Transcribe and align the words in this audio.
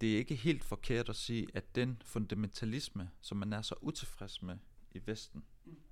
det 0.00 0.14
er 0.14 0.18
ikke 0.18 0.34
helt 0.34 0.64
forkert 0.64 1.08
at 1.08 1.16
sige, 1.16 1.46
at 1.54 1.74
den 1.74 2.02
fundamentalisme, 2.04 3.10
som 3.20 3.38
man 3.38 3.52
er 3.52 3.62
så 3.62 3.74
utilfreds 3.80 4.42
med 4.42 4.56
i 4.90 5.00
Vesten 5.06 5.44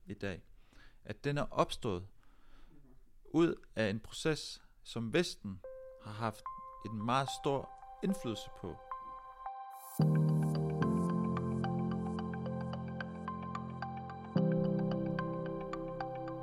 i 0.07 0.15
dag, 0.15 0.43
at 1.05 1.25
den 1.25 1.39
er 1.39 1.47
opstået 1.51 2.07
ud 3.25 3.55
af 3.77 3.91
en 3.91 4.01
proces, 4.01 4.63
som 4.83 5.13
Vesten 5.13 5.61
har 6.03 6.13
haft 6.13 6.43
en 6.87 7.03
meget 7.03 7.29
stor 7.43 7.71
indflydelse 8.05 8.51
på. 8.61 8.77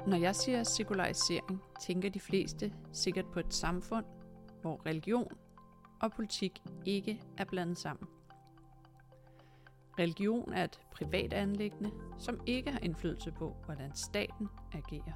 Når 0.08 0.18
jeg 0.18 0.36
siger 0.36 0.64
sekularisering, 0.64 1.62
tænker 1.82 2.10
de 2.10 2.20
fleste 2.20 2.74
sikkert 2.92 3.26
på 3.34 3.40
et 3.40 3.54
samfund, 3.54 4.06
hvor 4.62 4.86
religion 4.86 5.32
og 6.02 6.12
politik 6.12 6.62
ikke 6.86 7.22
er 7.38 7.46
blandet 7.46 7.78
sammen. 7.78 8.08
Religion 10.00 10.54
er 10.54 10.64
et 10.64 10.80
privat 10.92 11.34
anlæggende, 11.34 11.92
som 12.20 12.40
ikke 12.46 12.72
har 12.72 12.80
indflydelse 12.80 13.32
på, 13.32 13.56
hvordan 13.66 13.96
staten 13.96 14.50
agerer. 14.74 15.14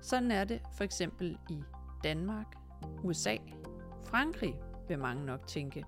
Sådan 0.00 0.30
er 0.30 0.44
det 0.44 0.60
for 0.76 0.84
eksempel 0.84 1.38
i 1.50 1.62
Danmark, 2.04 2.46
USA, 3.04 3.36
Frankrig 4.06 4.54
vil 4.88 4.98
mange 4.98 5.26
nok 5.26 5.46
tænke. 5.46 5.84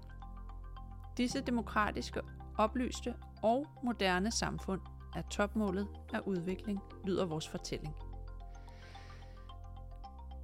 Disse 1.16 1.40
demokratiske, 1.40 2.20
oplyste 2.58 3.14
og 3.42 3.66
moderne 3.82 4.30
samfund 4.30 4.80
er 5.16 5.22
topmålet 5.22 5.88
af 6.14 6.20
udvikling, 6.20 6.80
lyder 7.04 7.26
vores 7.26 7.48
fortælling. 7.48 7.94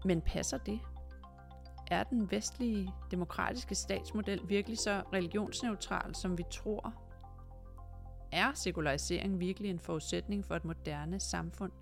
Men 0.05 0.21
passer 0.21 0.59
det? 0.59 0.81
Er 1.91 2.03
den 2.03 2.31
vestlige 2.31 2.93
demokratiske 3.11 3.75
statsmodel 3.75 4.41
virkelig 4.49 4.79
så 4.79 5.03
religionsneutral, 5.13 6.15
som 6.15 6.39
vi 6.39 6.43
tror? 6.51 6.95
Er 8.33 8.53
sekularisering 8.55 9.41
virkelig 9.41 9.71
en 9.71 9.79
forudsætning 9.79 10.45
for 10.45 10.55
et 10.55 10.65
moderne 10.65 11.21
samfund? 11.21 11.73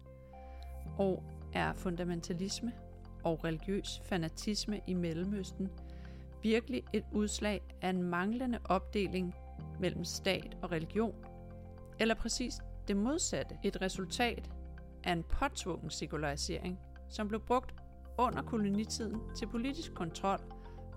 Og 0.98 1.22
er 1.52 1.72
fundamentalisme 1.72 2.72
og 3.24 3.44
religiøs 3.44 4.00
fanatisme 4.04 4.80
i 4.86 4.94
Mellemøsten 4.94 5.70
virkelig 6.42 6.82
et 6.92 7.04
udslag 7.12 7.60
af 7.82 7.90
en 7.90 8.02
manglende 8.02 8.58
opdeling 8.64 9.34
mellem 9.80 10.04
stat 10.04 10.56
og 10.62 10.72
religion? 10.72 11.14
Eller 11.98 12.14
præcis 12.14 12.54
det 12.88 12.96
modsatte, 12.96 13.58
et 13.62 13.82
resultat 13.82 14.50
af 15.04 15.12
en 15.12 15.22
påtvungen 15.22 15.90
sekularisering, 15.90 16.78
som 17.08 17.28
blev 17.28 17.40
brugt 17.40 17.74
under 18.18 18.42
kolonitiden 18.42 19.20
til 19.36 19.46
politisk 19.46 19.94
kontrol 19.94 20.40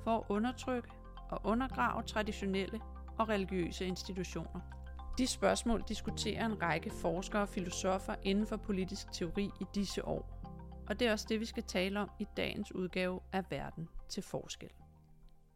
for 0.04 0.18
at 0.18 0.23
undertrykke 0.30 0.90
og 1.30 1.42
undergrave 1.44 2.04
traditionelle 2.04 2.82
og 3.18 3.30
religiøse 3.30 3.86
institutioner. 3.86 4.62
De 5.18 5.28
spørgsmål 5.28 5.84
diskuterer 5.88 6.45
en 6.45 6.62
række 6.62 6.90
forskere 6.90 7.42
og 7.42 7.50
filosofer 7.50 8.16
inden 8.23 8.48
for 8.48 8.58
politisk 8.58 9.12
teori 9.12 9.45
i 9.62 9.66
disse 9.76 10.06
år. 10.06 10.38
Og 10.90 11.00
det 11.00 11.08
er 11.08 11.12
også 11.12 11.26
det, 11.30 11.40
vi 11.40 11.45
skal 11.45 11.64
tale 11.64 12.00
om 12.00 12.10
i 12.20 12.28
dagens 12.38 12.76
udgave 12.76 13.20
af 13.34 13.44
Verden 13.52 13.90
til 14.10 14.23
forskel. 14.23 14.70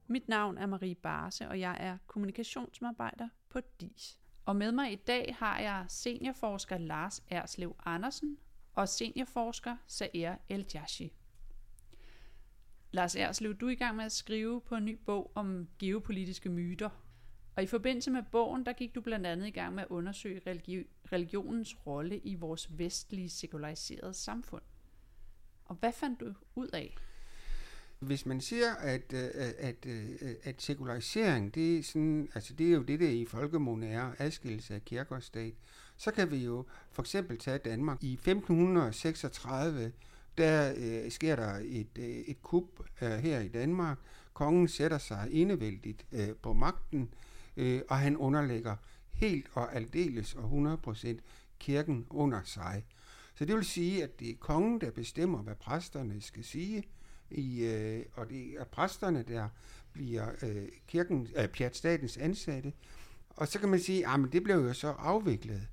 Mit 0.08 0.28
navn 0.28 0.58
er 0.58 0.66
Marie 0.66 0.96
Barse, 0.96 1.50
og 1.50 1.60
jeg 1.60 1.78
er 1.80 1.98
kommunikationsmedarbejder 2.08 3.30
på 3.50 3.60
DIS. 3.82 4.20
Og 4.46 4.56
med 4.56 4.72
mig 4.72 4.92
i 4.92 4.96
dag 4.96 5.36
har 5.40 5.60
jeg 5.60 5.86
seniorforsker 5.88 6.78
Lars 6.78 7.24
Erslev 7.30 7.76
Andersen 7.86 8.38
og 8.74 8.90
seniorforsker 8.90 9.78
Saer 9.88 10.36
El 10.50 10.66
Jashi. 10.74 11.14
Lars 12.92 13.16
Erslev, 13.16 13.56
du 13.56 13.68
er 13.68 13.72
i 13.72 13.76
gang 13.76 13.96
med 13.96 14.06
at 14.06 14.12
skrive 14.12 14.62
på 14.62 14.76
en 14.76 14.86
ny 14.86 14.98
bog 15.06 15.32
om 15.36 15.68
geopolitiske 15.80 16.50
myter. 16.50 16.90
Og 17.56 17.64
i 17.64 17.68
forbindelse 17.68 18.12
med 18.12 18.24
bogen, 18.32 18.66
der 18.66 18.74
gik 18.74 18.96
du 18.96 19.02
blandt 19.02 19.28
andet 19.28 19.48
i 19.48 19.52
gang 19.52 19.76
med 19.76 19.84
at 19.84 19.90
undersøge 19.90 20.42
religi- 20.48 20.88
religionens 21.12 21.88
rolle 21.88 22.18
i 22.18 22.36
vores 22.36 22.78
vestlige 22.78 23.30
sekulariserede 23.30 24.14
samfund. 24.14 24.62
Og 25.66 25.76
hvad 25.76 25.92
fandt 25.94 26.20
du 26.20 26.34
ud 26.56 26.68
af? 26.68 26.98
Hvis 28.00 28.26
man 28.26 28.42
siger, 28.42 28.76
at, 28.76 29.14
øh, 29.14 29.30
at, 29.58 29.86
at, 29.86 30.38
at 30.44 30.62
sekularisering, 30.62 31.56
det 31.56 31.78
er, 31.78 31.84
sådan, 31.84 32.30
altså 32.36 32.54
det 32.54 32.68
er 32.68 32.72
jo 32.72 32.82
det, 32.84 33.00
der 33.00 33.10
i 33.10 33.26
folkemunde 33.26 33.88
er 33.88 34.12
adskillelse 34.18 34.76
af 34.76 34.86
kirke 34.86 35.16
og 35.16 35.24
stat, 35.24 35.54
så 35.98 36.12
kan 36.12 36.32
vi 36.32 36.38
jo 36.38 36.66
for 36.92 37.02
eksempel 37.04 37.38
tage 37.38 37.58
Danmark. 37.58 38.04
I 38.04 38.14
1536, 38.14 39.92
der 40.38 40.74
øh, 40.78 41.12
sker 41.12 41.36
der 41.36 41.60
et, 41.64 41.98
øh, 42.00 42.06
et 42.06 42.42
kup 42.42 42.64
øh, 43.02 43.10
her 43.12 43.40
i 43.40 43.48
Danmark. 43.48 43.98
Kongen 44.34 44.68
sætter 44.68 44.98
sig 44.98 45.28
indevældigt 45.32 46.06
øh, 46.12 46.30
på 46.42 46.54
magten, 46.54 47.14
øh, 47.58 47.82
og 47.90 47.98
han 48.00 48.18
underlægger 48.18 48.76
helt 49.12 49.48
og 49.54 49.76
aldeles 49.76 50.36
og 50.36 50.78
100% 50.86 51.18
kirken 51.60 52.06
under 52.10 52.42
sig. 52.44 52.86
Så 53.36 53.46
det 53.46 53.56
vil 53.56 53.66
sige, 53.66 54.04
at 54.04 54.20
det 54.20 54.30
er 54.30 54.36
kongen, 54.40 54.82
der 54.82 54.92
bestemmer, 54.92 55.42
hvad 55.42 55.56
præsterne 55.56 56.22
skal 56.22 56.44
sige, 56.44 56.84
i, 57.32 57.64
øh, 57.64 58.06
og 58.14 58.30
det 58.30 58.54
er 58.60 58.64
præsterne, 58.64 59.24
der 59.28 59.50
bliver 59.94 60.28
øh, 60.44 60.68
kirken, 60.88 61.28
øh, 61.36 61.72
statens 61.72 62.18
ansatte. 62.18 62.74
Og 63.30 63.48
så 63.48 63.60
kan 63.60 63.70
man 63.70 63.80
sige, 63.80 64.08
at 64.08 64.20
det 64.32 64.44
blev 64.44 64.56
jo 64.56 64.74
så 64.74 64.88
afviklet. 64.88 65.68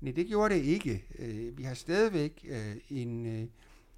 Nej, 0.00 0.12
det 0.12 0.26
gjorde 0.26 0.54
det 0.54 0.62
ikke. 0.62 1.04
Øh, 1.18 1.58
vi 1.58 1.62
har 1.62 1.74
stadigvæk 1.74 2.46
øh, 2.48 2.76
en, 2.90 3.26
øh, 3.26 3.46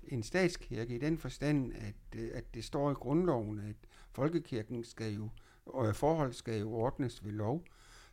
en 0.08 0.22
statskirke 0.22 0.94
i 0.94 0.98
den 0.98 1.18
forstand, 1.18 1.72
at, 1.72 2.20
øh, 2.20 2.30
at 2.34 2.54
det 2.54 2.64
står 2.64 2.90
i 2.90 2.94
grundloven, 2.94 3.58
at 3.58 3.76
folkekirken 4.12 4.84
skal 4.84 5.14
jo, 5.14 5.28
og 5.66 5.96
forhold 5.96 6.32
skal 6.32 6.60
jo 6.60 6.72
ordnes 6.72 7.24
ved 7.24 7.32
lov. 7.32 7.64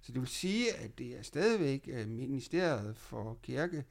Så 0.01 0.11
det 0.11 0.22
vil 0.22 0.29
sige, 0.29 0.73
at 0.73 0.97
det 0.97 1.17
er 1.17 1.22
stadigvæk 1.22 1.89
øh, 1.91 2.07
ministeriet 2.07 2.97
for 2.97 3.38
kirke 3.44 3.85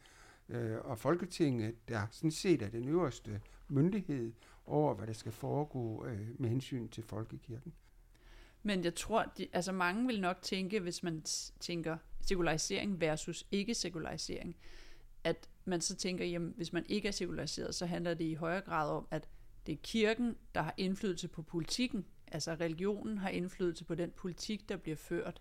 øh, 0.49 0.77
og 0.79 0.99
Folketinget, 0.99 1.89
der 1.89 2.07
sådan 2.11 2.31
set 2.31 2.63
er 2.63 2.69
den 2.69 2.89
øverste 2.89 3.41
myndighed 3.69 4.33
over, 4.67 4.95
hvad 4.95 5.07
der 5.07 5.13
skal 5.13 5.33
foregå 5.33 6.07
med 6.39 6.49
hensyn 6.51 6.89
til 6.89 7.03
folkekirken. 7.03 7.73
Men 8.63 8.85
jeg 8.85 8.95
tror, 8.95 9.33
de, 9.39 9.49
altså 9.53 9.73
mange 9.73 10.07
vil 10.07 10.21
nok 10.21 10.43
tænke, 10.43 10.81
hvis 10.81 11.03
man 11.03 11.23
tænker 11.61 11.97
sekularisering 12.21 13.01
versus 13.01 13.47
ikke-sekularisering, 13.51 14.57
at 15.25 15.49
man 15.69 15.81
så 15.81 15.97
tænker, 15.97 16.25
jamen 16.25 16.53
hvis 16.57 16.73
man 16.73 16.85
ikke 16.89 17.09
er 17.09 17.13
sekulariseret, 17.13 17.75
så 17.75 17.87
handler 17.87 18.15
det 18.15 18.25
i 18.25 18.35
højere 18.35 18.61
grad 18.61 18.91
om, 18.91 19.09
at 19.11 19.29
det 19.67 19.73
er 19.73 19.79
kirken, 19.83 20.37
der 20.55 20.63
har 20.63 20.75
indflydelse 20.77 21.29
på 21.29 21.43
politikken. 21.43 22.05
Altså 22.27 22.55
religionen 22.55 23.19
har 23.19 23.29
indflydelse 23.29 23.85
på 23.85 23.95
den 23.95 24.11
politik, 24.11 24.69
der 24.69 24.77
bliver 24.77 24.97
ført. 24.97 25.41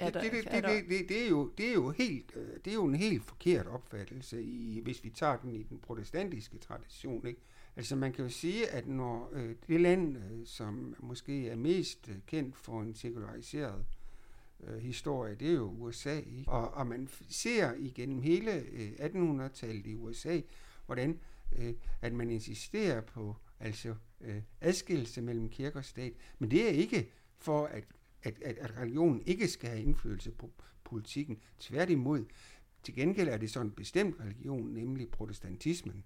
Det, 0.00 0.14
det, 0.14 0.22
det, 0.22 0.32
det, 0.32 0.64
det, 0.64 0.84
det, 0.88 1.08
det, 1.08 1.24
er 1.24 1.28
jo, 1.28 1.52
det, 1.58 1.68
er 1.68 1.72
jo 1.72 1.90
helt, 1.90 2.32
øh, 2.36 2.48
det 2.64 2.70
er 2.70 2.74
jo 2.74 2.84
en 2.84 2.94
helt 2.94 3.24
forkert 3.24 3.66
opfattelse, 3.66 4.42
i, 4.42 4.80
hvis 4.80 5.04
vi 5.04 5.10
tager 5.10 5.36
den 5.36 5.50
i 5.50 5.62
den 5.62 5.78
protestantiske 5.78 6.58
tradition. 6.58 7.26
Ikke? 7.26 7.40
Altså 7.76 7.96
man 7.96 8.12
kan 8.12 8.24
jo 8.24 8.30
sige, 8.30 8.70
at 8.70 8.86
når 8.88 9.30
øh, 9.32 9.54
det 9.68 9.80
land, 9.80 10.16
øh, 10.16 10.46
som 10.46 10.94
måske 10.98 11.48
er 11.48 11.56
mest 11.56 12.08
øh, 12.08 12.16
kendt 12.26 12.56
for 12.56 12.82
en 12.82 12.94
sekulariseret 12.94 13.84
øh, 14.60 14.78
historie, 14.78 15.34
det 15.34 15.48
er 15.48 15.54
jo 15.54 15.70
USA. 15.70 16.18
Ikke? 16.18 16.44
Og, 16.46 16.74
og 16.74 16.86
man 16.86 17.08
ser 17.28 17.72
igennem 17.78 18.22
hele 18.22 18.52
øh, 18.52 18.92
1800-tallet 18.92 19.86
i 19.86 19.94
USA, 19.94 20.40
hvordan 20.86 21.20
øh, 21.58 21.74
at 22.02 22.12
man 22.12 22.30
insisterer 22.30 23.00
på 23.00 23.36
altså 23.60 23.94
øh, 24.20 24.42
adskillelse 24.60 25.22
mellem 25.22 25.48
kirke 25.48 25.78
og 25.78 25.84
stat. 25.84 26.12
Men 26.38 26.50
det 26.50 26.68
er 26.68 26.72
ikke 26.72 27.10
for 27.38 27.66
at 27.66 27.84
at, 28.24 28.42
at, 28.42 28.58
at 28.58 28.76
religionen 28.76 29.22
ikke 29.26 29.48
skal 29.48 29.70
have 29.70 29.82
indflydelse 29.82 30.30
på 30.30 30.50
politikken. 30.84 31.38
Tværtimod, 31.58 32.24
til 32.82 32.94
gengæld 32.94 33.28
er 33.28 33.36
det 33.36 33.50
sådan 33.50 33.66
en 33.66 33.72
bestemt 33.72 34.20
religion, 34.20 34.74
nemlig 34.74 35.10
protestantismen. 35.10 36.04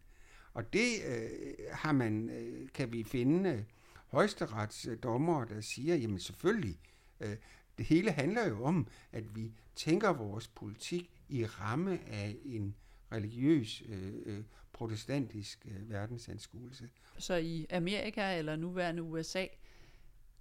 Og 0.55 0.73
det 0.73 0.89
øh, 1.09 1.31
har 1.73 1.93
man, 1.93 2.31
øh, 2.31 2.69
kan 2.75 2.93
vi 2.93 3.03
finde 3.03 3.51
øh, 3.51 3.63
højesteretsdommere, 4.07 5.49
der 5.49 5.61
siger, 5.61 5.95
jamen 5.95 6.19
selvfølgelig, 6.19 6.81
øh, 7.21 7.37
det 7.79 7.87
hele 7.87 8.11
handler 8.11 8.49
jo 8.49 8.65
om, 8.65 8.87
at 9.13 9.37
vi 9.37 9.53
tænker 9.75 10.13
vores 10.13 10.49
politik 10.49 11.11
i 11.29 11.45
ramme 11.45 11.99
af 12.11 12.37
en 12.45 12.75
religiøs 13.13 13.83
øh, 13.89 14.13
øh 14.27 14.43
protestantisk 14.73 15.67
øh, 15.67 15.91
verdensanskuelse. 15.91 16.89
Så 17.19 17.35
i 17.35 17.67
Amerika 17.71 18.39
eller 18.39 18.57
nuværende 18.57 19.03
USA, 19.03 19.47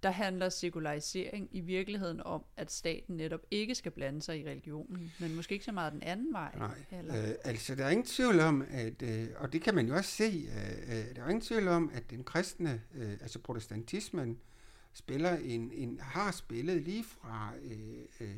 der 0.02 0.10
handler 0.10 0.48
sekularisering 0.48 1.48
i 1.52 1.60
virkeligheden 1.60 2.20
om, 2.20 2.44
at 2.56 2.72
staten 2.72 3.16
netop 3.16 3.40
ikke 3.50 3.74
skal 3.74 3.92
blande 3.92 4.22
sig 4.22 4.40
i 4.40 4.44
religionen, 4.44 5.12
men 5.20 5.36
måske 5.36 5.52
ikke 5.52 5.64
så 5.64 5.72
meget 5.72 5.92
den 5.92 6.02
anden 6.02 6.32
vej. 6.32 6.54
Nej, 6.58 6.74
eller? 6.90 7.28
Øh, 7.28 7.34
altså 7.44 7.74
der 7.74 7.84
er 7.84 7.90
ingen 7.90 8.06
tvivl 8.06 8.40
om, 8.40 8.64
at, 8.70 9.02
øh, 9.02 9.28
og 9.36 9.52
det 9.52 9.62
kan 9.62 9.74
man 9.74 9.86
jo 9.86 9.94
også 9.94 10.10
se, 10.10 10.24
øh, 10.24 10.98
øh, 10.98 11.16
der 11.16 11.22
er 11.22 11.28
ingen 11.28 11.40
tvivl 11.40 11.68
om, 11.68 11.90
at 11.94 12.10
den 12.10 12.24
kristne, 12.24 12.82
øh, 12.94 13.12
altså 13.12 13.38
protestantismen, 13.38 14.38
spiller 14.98 15.36
en, 15.36 15.72
en, 15.72 16.00
har 16.00 16.30
spillet 16.30 16.82
lige 16.82 17.04
fra 17.04 17.52
øh, 17.62 18.04
øh, 18.20 18.36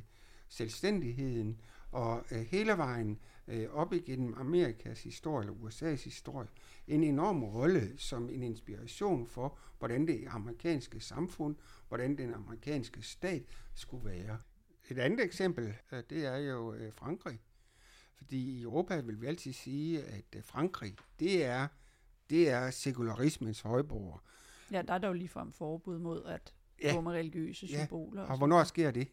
selvstændigheden 0.48 1.60
og 1.90 2.24
øh, 2.30 2.38
hele 2.40 2.72
vejen 2.72 3.18
øh, 3.48 3.70
op 3.70 3.92
igennem 3.92 4.34
Amerikas 4.34 5.02
historie, 5.02 5.48
eller 5.48 5.68
USA's 5.68 6.04
historie, 6.04 6.48
en 6.88 7.02
enorm 7.02 7.44
rolle 7.44 7.98
som 7.98 8.30
en 8.30 8.42
inspiration 8.42 9.26
for, 9.26 9.58
hvordan 9.78 10.06
det 10.06 10.24
amerikanske 10.28 11.00
samfund, 11.00 11.56
hvordan 11.88 12.18
den 12.18 12.34
amerikanske 12.34 13.02
stat 13.02 13.42
skulle 13.74 14.04
være. 14.04 14.38
Et 14.90 14.98
andet 14.98 15.24
eksempel, 15.24 15.74
øh, 15.92 16.02
det 16.10 16.26
er 16.26 16.36
jo 16.36 16.74
øh, 16.74 16.92
Frankrig. 16.92 17.40
Fordi 18.16 18.58
i 18.58 18.62
Europa 18.62 19.00
vil 19.00 19.20
vi 19.20 19.26
altid 19.26 19.52
sige, 19.52 20.02
at 20.02 20.24
øh, 20.36 20.42
Frankrig, 20.44 20.96
det 21.20 21.44
er, 21.44 21.68
det 22.30 22.50
er 22.50 22.70
sekularismens 22.70 23.60
højborg. 23.60 24.20
Ja, 24.72 24.82
der 24.82 24.94
er 24.94 24.98
der 24.98 25.08
jo 25.08 25.14
ligefrem 25.14 25.52
forbud 25.52 25.98
mod 25.98 26.24
at 26.24 26.54
Ja. 26.82 26.94
gå 26.94 27.00
med 27.00 27.12
religiøse 27.12 27.66
Ja, 27.66 27.78
symboler. 27.86 28.20
Og 28.22 28.26
sådan 28.26 28.38
hvornår 28.38 28.64
sker 28.64 28.90
det? 28.90 29.08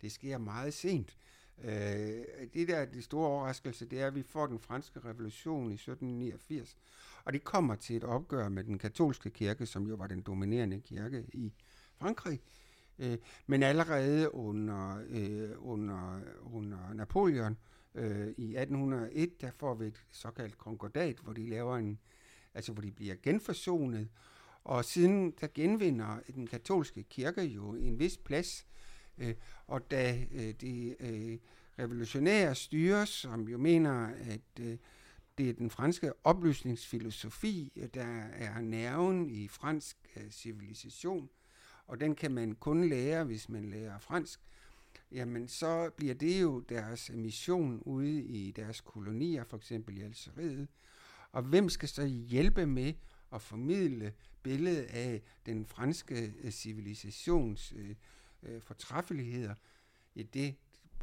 Det 0.00 0.12
sker 0.12 0.38
meget 0.38 0.74
sent. 0.74 1.16
Øh, 1.64 1.70
det 2.54 2.68
der 2.68 2.84
det 2.84 3.04
store 3.04 3.28
overraskelse, 3.28 3.86
det 3.86 4.00
er, 4.00 4.06
at 4.06 4.14
vi 4.14 4.22
får 4.22 4.46
den 4.46 4.58
franske 4.58 5.00
revolution 5.00 5.70
i 5.70 5.74
1789, 5.74 6.76
og 7.24 7.32
det 7.32 7.44
kommer 7.44 7.74
til 7.74 7.96
et 7.96 8.04
opgør 8.04 8.48
med 8.48 8.64
den 8.64 8.78
katolske 8.78 9.30
kirke, 9.30 9.66
som 9.66 9.86
jo 9.86 9.94
var 9.94 10.06
den 10.06 10.20
dominerende 10.22 10.80
kirke 10.80 11.24
i 11.32 11.52
Frankrig. 11.96 12.40
Øh, 12.98 13.18
men 13.46 13.62
allerede 13.62 14.34
under, 14.34 15.02
øh, 15.08 15.50
under, 15.58 16.20
under 16.42 16.92
Napoleon 16.94 17.58
øh, 17.94 18.28
i 18.36 18.56
1801, 18.56 19.40
der 19.40 19.50
får 19.50 19.74
vi 19.74 19.86
et 19.86 20.04
såkaldt 20.10 20.58
konkordat, 20.58 21.18
hvor 21.18 21.32
de 21.32 21.46
laver 21.48 21.76
en, 21.76 21.98
altså 22.54 22.72
hvor 22.72 22.82
de 22.82 22.90
bliver 22.92 23.14
genforsonet, 23.22 24.08
og 24.68 24.84
siden 24.84 25.30
der 25.40 25.46
genvinder 25.54 26.20
den 26.34 26.46
katolske 26.46 27.02
kirke 27.02 27.42
jo 27.42 27.70
en 27.70 27.98
vis 27.98 28.18
plads, 28.18 28.66
øh, 29.18 29.34
og 29.66 29.90
da 29.90 30.24
øh, 30.32 30.54
det 30.60 30.96
øh, 31.00 31.38
revolutionære 31.78 32.54
styre, 32.54 33.06
som 33.06 33.48
jo 33.48 33.58
mener, 33.58 34.06
at 34.06 34.60
øh, 34.60 34.76
det 35.38 35.48
er 35.48 35.52
den 35.52 35.70
franske 35.70 36.12
oplysningsfilosofi, 36.24 37.72
øh, 37.76 37.88
der 37.94 38.24
er 38.32 38.60
nerven 38.60 39.30
i 39.30 39.48
fransk 39.48 39.96
øh, 40.16 40.30
civilisation, 40.30 41.30
og 41.86 42.00
den 42.00 42.14
kan 42.14 42.30
man 42.30 42.54
kun 42.54 42.88
lære, 42.88 43.24
hvis 43.24 43.48
man 43.48 43.64
lærer 43.64 43.98
fransk, 43.98 44.40
jamen 45.12 45.48
så 45.48 45.90
bliver 45.96 46.14
det 46.14 46.42
jo 46.42 46.60
deres 46.60 47.10
mission 47.14 47.82
ude 47.86 48.22
i 48.22 48.50
deres 48.50 48.80
kolonier, 48.80 49.44
for 49.44 49.56
eksempel 49.56 49.98
i 49.98 50.02
Algeriet. 50.02 50.68
Og 51.32 51.42
hvem 51.42 51.68
skal 51.68 51.88
så 51.88 52.06
hjælpe 52.06 52.66
med 52.66 52.92
at 53.32 53.42
formidle 53.42 54.12
billedet 54.42 54.82
af 54.82 55.22
den 55.46 55.66
franske 55.66 56.32
øh, 56.42 56.50
civilisations 56.50 57.72
øh, 57.76 57.94
øh, 58.42 58.62
fortræffeligheder? 58.62 59.54
Ja, 60.16 60.22
det 60.22 60.54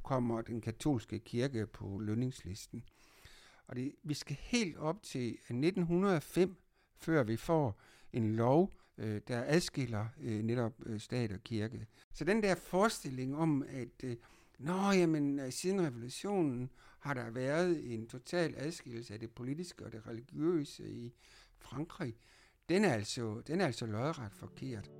kommer 0.04 0.42
den 0.42 0.62
katolske 0.62 1.19
kirke 1.19 1.68
på 1.68 2.00
lønningslisten. 2.00 2.83
Og 3.68 3.75
det, 3.75 3.95
vi 4.04 4.13
skal 4.13 4.36
helt 4.39 4.77
op 4.77 5.04
til 5.04 5.30
1905, 5.30 6.56
før 6.98 7.24
vi 7.24 7.38
får 7.38 7.80
en 8.13 8.36
lov, 8.36 8.74
øh, 8.98 9.22
der 9.27 9.44
adskiller 9.48 10.07
øh, 10.22 10.44
netop 10.44 10.74
øh, 10.86 11.00
stat 11.00 11.31
og 11.31 11.44
kirke. 11.44 11.88
Så 12.13 12.24
den 12.24 12.44
der 12.44 12.56
forestilling 12.56 13.36
om, 13.36 13.63
at 13.69 14.04
øh, 14.04 14.18
Nå, 14.60 14.92
jamen, 14.92 15.39
øh, 15.39 15.51
siden 15.51 15.81
revolutionen 15.81 16.69
har 17.06 17.13
der 17.13 17.30
været 17.30 17.94
en 17.94 18.07
total 18.07 18.54
adskillelse 18.57 19.13
af 19.13 19.19
det 19.19 19.31
politiske 19.31 19.86
og 19.86 19.92
det 19.92 20.07
religiøse 20.07 20.90
i 20.90 21.13
Frankrig. 21.57 22.18
Den 22.69 22.86
er 22.86 22.94
altså, 22.94 23.42
den 23.48 23.62
er 23.62 23.66
altså 23.66 23.86
lodret 23.86 24.31
forkert. 24.31 24.92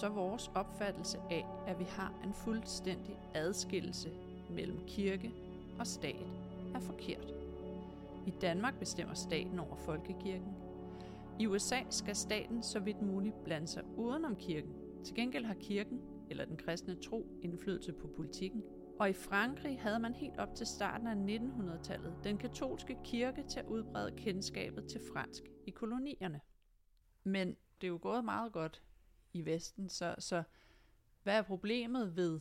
Så 0.00 0.08
vores 0.08 0.50
opfattelse 0.54 1.18
af, 1.30 1.46
at 1.66 1.78
vi 1.78 1.84
har 1.84 2.20
en 2.24 2.34
fuldstændig 2.34 3.18
adskillelse 3.34 4.12
mellem 4.50 4.78
kirke 4.86 5.32
og 5.78 5.86
stat, 5.86 6.26
er 6.74 6.80
forkert. 6.80 7.34
I 8.26 8.32
Danmark 8.40 8.78
bestemmer 8.78 9.14
staten 9.14 9.58
over 9.58 9.76
folkekirken. 9.76 10.54
I 11.38 11.46
USA 11.46 11.80
skal 11.90 12.16
staten 12.16 12.62
så 12.62 12.80
vidt 12.80 13.02
muligt 13.02 13.44
blande 13.44 13.66
sig 13.66 13.82
udenom 13.96 14.36
kirken. 14.36 14.72
Til 15.04 15.14
gengæld 15.14 15.44
har 15.44 15.56
kirken, 15.60 16.00
eller 16.32 16.44
den 16.44 16.56
kristne 16.56 16.94
tro, 16.94 17.38
indflydelse 17.42 17.92
på 17.92 18.08
politikken. 18.16 18.62
Og 18.98 19.10
i 19.10 19.12
Frankrig 19.12 19.80
havde 19.80 19.98
man 19.98 20.14
helt 20.14 20.38
op 20.38 20.54
til 20.54 20.66
starten 20.66 21.06
af 21.06 21.38
1900-tallet 21.38 22.14
den 22.24 22.38
katolske 22.38 22.96
kirke 23.04 23.44
til 23.50 23.60
at 23.60 23.66
udbrede 23.66 24.12
kendskabet 24.16 24.88
til 24.90 25.00
fransk 25.12 25.42
i 25.66 25.70
kolonierne. 25.70 26.40
Men 27.24 27.48
det 27.80 27.86
er 27.86 27.88
jo 27.88 27.98
gået 28.02 28.24
meget 28.24 28.52
godt 28.52 28.82
i 29.32 29.44
Vesten, 29.44 29.88
så, 29.88 30.14
så 30.18 30.42
hvad 31.22 31.38
er 31.38 31.42
problemet 31.42 32.16
ved, 32.16 32.40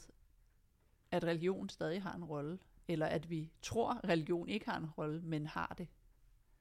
at 1.11 1.23
religion 1.23 1.69
stadig 1.69 2.01
har 2.01 2.15
en 2.15 2.25
rolle? 2.25 2.59
Eller 2.87 3.05
at 3.05 3.29
vi 3.29 3.51
tror, 3.61 3.93
at 3.93 4.09
religion 4.09 4.49
ikke 4.49 4.69
har 4.69 4.77
en 4.77 4.89
rolle, 4.89 5.21
men 5.21 5.45
har 5.45 5.75
det? 5.77 5.87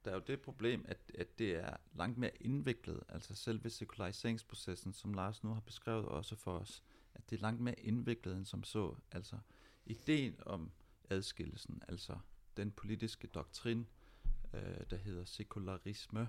Der 0.05 0.11
er 0.11 0.15
jo 0.15 0.23
det 0.26 0.41
problem, 0.41 0.85
at, 0.88 1.12
at 1.19 1.38
det 1.38 1.56
er 1.56 1.76
langt 1.94 2.19
mere 2.19 2.31
indviklet, 2.41 3.03
altså 3.09 3.35
selve 3.35 3.71
sekulariseringsprocessen, 3.71 4.93
som 4.93 5.15
Lars 5.15 5.44
nu 5.44 5.55
har 5.55 5.61
beskrevet 5.61 6.05
også 6.05 6.37
for 6.37 6.59
os, 6.59 6.83
at 7.15 7.31
det 7.31 7.37
er 7.37 7.41
langt 7.41 7.61
mere 7.61 7.81
indviklet 7.81 8.37
end 8.37 8.47
som 8.47 8.65
så. 8.65 8.95
Altså 9.12 9.39
ideen 9.87 10.37
om 10.47 10.71
adskillelsen, 11.11 11.83
altså 11.89 12.19
den 12.57 12.71
politiske 12.71 13.27
doktrin, 13.27 13.87
øh, 14.55 14.62
der 14.91 14.97
hedder 14.97 15.25
sekularisme, 15.25 16.29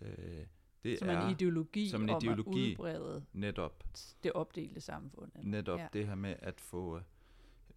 øh, 0.00 0.46
det 0.82 0.98
Som 0.98 1.08
er 1.08 1.20
en 1.26 1.30
ideologi 1.30 1.88
som 1.88 2.02
en 2.02 2.10
om 2.10 2.22
ideologi. 2.22 2.72
at 2.72 2.78
udbrede 2.78 3.24
netop 3.32 3.84
det 4.22 4.32
opdelte 4.32 4.80
samfund. 4.80 5.32
eller- 5.34 5.50
netop 5.50 5.78
ja. 5.80 5.88
det 5.92 6.06
her 6.06 6.14
med 6.14 6.36
at 6.38 6.60
få 6.60 7.00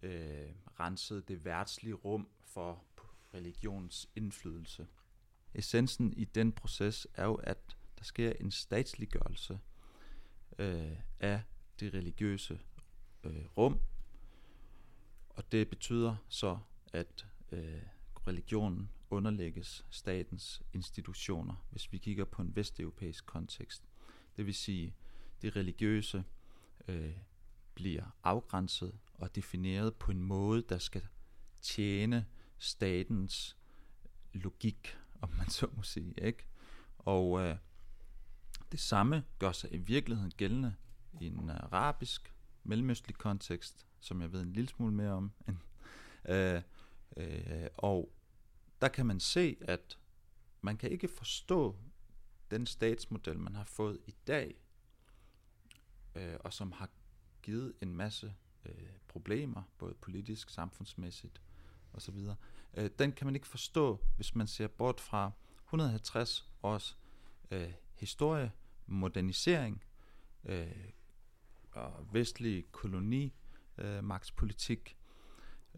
øh, 0.02 0.48
renset 0.80 1.28
det 1.28 1.44
værtslige 1.44 1.94
rum 1.94 2.28
for 2.40 2.84
religions 3.34 4.08
indflydelse. 4.16 4.86
Essensen 5.54 6.12
i 6.12 6.24
den 6.24 6.52
proces 6.52 7.06
er 7.14 7.24
jo, 7.24 7.34
at 7.34 7.76
der 7.98 8.04
sker 8.04 8.32
en 8.40 8.50
statsliggørelse 8.50 9.58
øh, 10.58 10.98
af 11.20 11.42
det 11.80 11.94
religiøse 11.94 12.60
øh, 13.24 13.44
rum, 13.56 13.80
og 15.30 15.52
det 15.52 15.68
betyder 15.68 16.16
så, 16.28 16.58
at 16.92 17.26
øh, 17.52 17.82
religionen 18.26 18.90
underlægges 19.10 19.86
statens 19.90 20.62
institutioner, 20.72 21.66
hvis 21.70 21.92
vi 21.92 21.98
kigger 21.98 22.24
på 22.24 22.42
en 22.42 22.56
vesteuropæisk 22.56 23.26
kontekst. 23.26 23.82
Det 24.36 24.46
vil 24.46 24.54
sige, 24.54 24.94
det 25.42 25.56
religiøse 25.56 26.24
øh, 26.88 27.16
bliver 27.74 28.04
afgrænset 28.24 28.98
og 29.14 29.34
defineret 29.34 29.94
på 29.94 30.10
en 30.10 30.20
måde, 30.20 30.62
der 30.68 30.78
skal 30.78 31.02
tjene 31.60 32.26
statens 32.58 33.56
logik, 34.32 34.98
om 35.20 35.30
man 35.38 35.50
så 35.50 35.66
må 35.76 35.82
sige. 35.82 36.14
Ikke? 36.26 36.46
Og 36.98 37.40
øh, 37.40 37.56
det 38.72 38.80
samme 38.80 39.24
gør 39.38 39.52
sig 39.52 39.72
i 39.72 39.76
virkeligheden 39.76 40.32
gældende 40.36 40.74
i 41.20 41.26
en 41.26 41.50
øh, 41.50 41.56
arabisk, 41.56 42.34
mellemøstlig 42.64 43.16
kontekst, 43.16 43.86
som 44.00 44.20
jeg 44.20 44.32
ved 44.32 44.42
en 44.42 44.52
lille 44.52 44.68
smule 44.68 44.92
mere 44.92 45.12
om. 45.12 45.32
Øh, 46.28 46.62
øh, 47.16 47.66
og 47.76 48.12
der 48.80 48.88
kan 48.88 49.06
man 49.06 49.20
se, 49.20 49.56
at 49.60 49.98
man 50.60 50.76
kan 50.76 50.90
ikke 50.90 51.08
forstå 51.08 51.76
den 52.50 52.66
statsmodel, 52.66 53.38
man 53.38 53.54
har 53.54 53.64
fået 53.64 54.00
i 54.06 54.14
dag, 54.26 54.54
øh, 56.14 56.36
og 56.40 56.52
som 56.52 56.72
har 56.72 56.90
givet 57.42 57.74
en 57.80 57.96
masse 57.96 58.34
øh, 58.64 58.88
problemer, 59.08 59.62
både 59.78 59.94
politisk, 59.94 60.50
samfundsmæssigt 60.50 61.42
osv. 61.92 62.28
Øh, 62.74 62.90
den 62.98 63.12
kan 63.12 63.26
man 63.26 63.34
ikke 63.34 63.46
forstå, 63.46 64.00
hvis 64.16 64.34
man 64.34 64.46
ser 64.46 64.66
bort 64.66 65.00
fra 65.00 65.30
150 65.64 66.50
års 66.62 66.98
øh, 67.50 67.72
historie, 67.94 68.52
modernisering 68.86 69.84
øh, 70.44 70.90
og 71.74 71.92
vestlig 72.12 72.72
koloni, 72.72 73.34
øh, 73.78 74.04
magtspolitik 74.04 74.96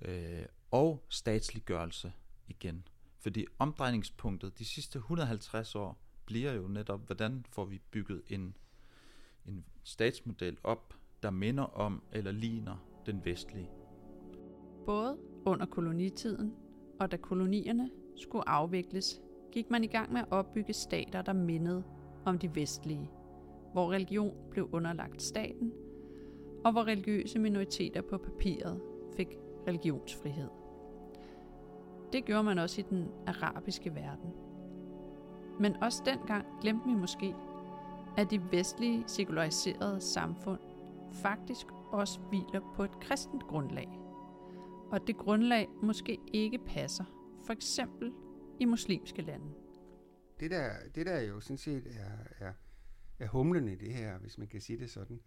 øh, 0.03 0.47
og 0.71 1.05
statsliggørelse 1.09 2.13
igen. 2.49 2.89
Fordi 3.19 3.47
omdrejningspunktet 3.59 4.59
de 4.59 4.65
sidste 4.65 4.99
150 4.99 5.75
år 5.75 5.99
bliver 6.27 6.53
jo 6.53 6.69
netop, 6.69 7.07
hvordan 7.07 7.45
får 7.49 7.65
vi 7.65 7.81
bygget 7.91 8.23
en, 8.29 8.57
en 9.47 9.65
statsmodel 9.85 10.59
op, 10.65 10.95
der 11.23 11.31
minder 11.31 11.65
om 11.65 12.03
eller 12.13 12.33
ligner 12.33 12.77
den 13.07 13.25
vestlige. 13.25 13.71
Både 14.87 15.19
under 15.47 15.67
kolonitiden 15.67 16.55
og 17.01 17.11
da 17.11 17.17
kolonierne 17.17 17.91
skulle 18.17 18.49
afvikles, 18.49 19.21
gik 19.53 19.71
man 19.71 19.85
i 19.85 19.87
gang 19.87 20.13
med 20.13 20.21
at 20.21 20.27
opbygge 20.31 20.73
stater, 20.73 21.23
der 21.23 21.33
mindede 21.33 21.85
om 22.25 22.39
de 22.39 22.55
vestlige, 22.55 23.11
hvor 23.73 23.93
religion 23.93 24.37
blev 24.51 24.69
underlagt 24.73 25.23
staten, 25.23 25.73
og 26.67 26.73
hvor 26.73 26.85
religiøse 26.85 27.39
minoriteter 27.39 28.03
på 28.03 28.19
papiret 28.19 28.81
fik 29.17 29.29
religionsfrihed. 29.67 30.49
Det 32.13 32.25
gjorde 32.25 32.45
man 32.45 32.59
også 32.59 32.81
i 32.81 32.85
den 32.91 33.09
arabiske 33.27 33.95
verden. 33.95 34.31
Men 35.61 35.77
også 35.83 36.03
dengang 36.07 36.47
glemte 36.61 36.89
vi 36.89 36.95
måske, 36.95 37.35
at 38.17 38.31
de 38.31 38.41
vestlige 38.51 39.05
sekulariserede 39.07 40.01
samfund 40.01 40.61
faktisk 41.13 41.67
også 41.93 42.21
hviler 42.21 42.73
på 42.77 42.85
et 42.85 43.01
kristent 43.01 43.43
grundlag, 43.43 43.89
og 44.91 45.07
det 45.07 45.17
grundlag 45.17 45.69
måske 45.83 46.19
ikke 46.33 46.59
passer, 46.59 47.05
for 47.45 47.53
eksempel 47.53 48.13
i 48.61 48.65
muslimske 48.65 49.23
lande. 49.23 49.47
Det 50.41 50.51
der, 50.51 50.71
det 50.95 51.07
der 51.07 51.21
jo 51.21 51.41
sådan 51.41 51.59
set 51.59 51.87
er, 51.87 52.47
er, 52.47 52.53
er 53.19 53.29
humlen 53.29 53.69
i 53.69 53.75
det 53.75 53.95
her, 53.95 54.19
hvis 54.19 54.39
man 54.39 54.49
kan 54.49 54.61
sige 54.61 54.79
det 54.79 54.91
sådan, 54.91 55.21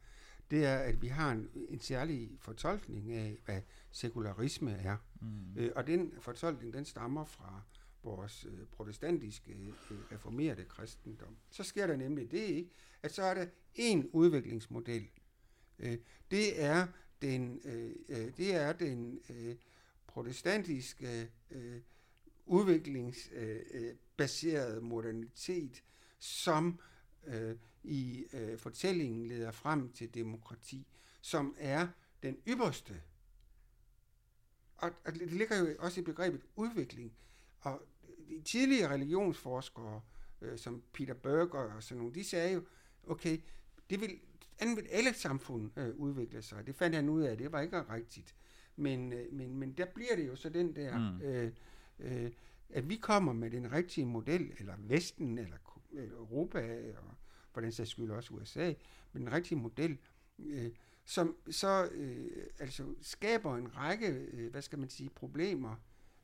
det 0.52 0.66
er, 0.66 0.78
at 0.78 1.02
vi 1.02 1.08
har 1.08 1.32
en, 1.32 1.50
en 1.70 1.80
særlig 1.80 2.32
fortolkning 2.40 3.12
af, 3.12 3.38
hvad 3.46 3.62
sekularisme 3.92 4.72
er. 4.72 4.98
Mm. 5.22 5.58
Øh, 5.58 5.72
og 5.76 5.88
den 5.88 6.14
fortolkning, 6.20 6.74
den 6.74 6.86
stammer 6.86 7.26
fra 7.26 7.62
vores 8.04 8.46
øh, 8.46 8.66
protestantiske 8.72 9.52
øh, 9.52 9.74
reformerede 10.12 10.66
kristendom. 10.66 11.38
Så 11.50 11.64
sker 11.64 11.88
der 11.88 11.96
nemlig 11.96 12.32
det 12.32 12.38
ikke, 12.38 12.70
at 13.04 13.14
så 13.14 13.24
er 13.24 13.34
der 13.34 13.46
en 13.76 14.10
udviklingsmodel. 14.14 15.10
Øh, 15.80 15.98
det 16.32 16.64
er 16.64 16.88
den, 17.22 17.62
øh, 17.66 17.96
øh, 18.10 18.38
det 18.38 18.56
er 18.56 18.74
den 18.74 19.20
øh, 19.30 19.56
protestantiske 20.08 21.32
øh, 21.52 21.82
udviklingsbaserede 22.46 24.78
øh, 24.78 24.84
modernitet, 24.84 25.84
som 26.20 26.68
øh, 26.68 26.74
i 27.84 28.26
øh, 28.34 28.58
fortællingen 28.58 29.28
leder 29.28 29.52
frem 29.52 29.92
til 29.92 30.14
demokrati, 30.14 30.88
som 31.22 31.56
er 31.60 31.88
den 32.24 32.38
ypperste. 32.48 33.02
Og, 34.78 34.92
og 35.06 35.14
det 35.14 35.34
ligger 35.34 35.60
jo 35.60 35.76
også 35.80 36.00
i 36.00 36.04
begrebet 36.04 36.42
udvikling. 36.56 37.14
Og 37.60 37.82
de 38.30 38.42
tidligere 38.42 38.94
religionsforskere, 38.94 40.02
øh, 40.42 40.58
som 40.58 40.84
Peter 40.94 41.14
Berger 41.14 41.74
og 41.74 41.84
sådan 41.84 41.98
nogle, 41.98 42.16
de 42.16 42.24
sagde 42.24 42.54
jo, 42.54 42.64
okay, 43.08 43.40
det 43.90 44.02
vil, 44.02 44.20
andet 44.60 44.78
vil 44.78 44.88
alle 44.92 45.14
samfund 45.14 45.72
øh, 45.78 45.96
udvikle 45.96 46.42
sig. 46.42 46.68
Det 46.68 46.76
fandt 46.76 46.96
han 46.96 47.10
ud 47.10 47.22
af, 47.22 47.38
det 47.38 47.52
var 47.52 47.62
ikke 47.62 47.82
rigtigt. 47.82 48.36
Men, 48.76 49.14
øh, 49.14 49.34
men, 49.34 49.58
men 49.58 49.74
der 49.74 49.86
bliver 49.86 50.16
det 50.16 50.28
jo 50.28 50.36
så 50.36 50.50
den 50.50 50.76
der, 50.76 50.98
mm. 50.98 51.22
øh, 51.22 51.52
øh, 52.00 52.32
at 52.70 52.90
vi 52.90 52.96
kommer 52.96 53.34
med 53.34 53.52
den 53.52 53.72
rigtige 53.72 54.06
model, 54.06 54.54
eller 54.58 54.74
Vesten, 54.80 55.38
eller 55.38 55.58
Europa, 55.94 56.92
og 56.98 57.16
for 57.52 57.62
den 57.62 57.72
sags 57.72 57.90
skyld 57.90 58.12
også 58.12 58.34
USA, 58.34 58.74
med 59.14 59.22
den 59.22 59.32
rigtige 59.32 59.60
model, 59.60 59.98
øh, 60.40 60.72
som 61.06 61.36
så 61.52 61.90
øh, 61.92 62.28
altså 62.60 62.96
skaber 63.02 63.56
en 63.56 63.76
række, 63.78 64.08
øh, 64.08 64.52
hvad 64.52 64.62
skal 64.62 64.80
man 64.80 64.90
sige, 64.90 65.10
problemer 65.10 65.76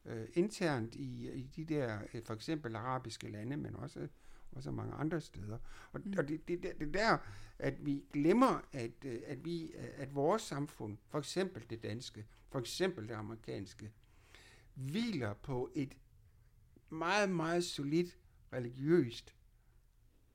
øh, 0.06 0.28
internt 0.34 0.96
i, 0.96 1.32
i 1.32 1.44
de 1.56 1.66
der, 1.66 2.00
øh, 2.14 2.24
for 2.24 2.34
eksempel 2.34 2.76
arabiske 2.76 3.32
lande, 3.32 3.58
men 3.58 3.76
også 3.76 4.08
også 4.56 4.72
mange 4.72 4.94
andre 4.94 5.22
steder. 5.22 5.58
Og, 5.92 6.02
mm. 6.06 6.14
og 6.18 6.28
det, 6.28 6.48
det, 6.48 6.64
det, 6.64 6.80
det 6.80 6.94
der, 6.94 7.18
at 7.60 7.86
vi 7.86 8.04
glemmer, 8.14 8.62
at, 8.74 8.92
øh, 9.06 9.22
at, 9.26 9.46
vi, 9.46 9.72
at 9.76 10.16
vores 10.16 10.42
samfund, 10.42 10.98
for 11.08 11.20
eksempel 11.20 11.70
det 11.70 11.84
danske, 11.84 12.26
for 12.50 12.60
eksempel 12.60 13.08
det 13.08 13.14
amerikanske, 13.14 13.92
hviler 14.74 15.34
på 15.34 15.72
et 15.76 15.98
meget, 16.90 17.30
meget 17.30 17.64
solidt 17.64 18.18
religiøst, 18.54 19.36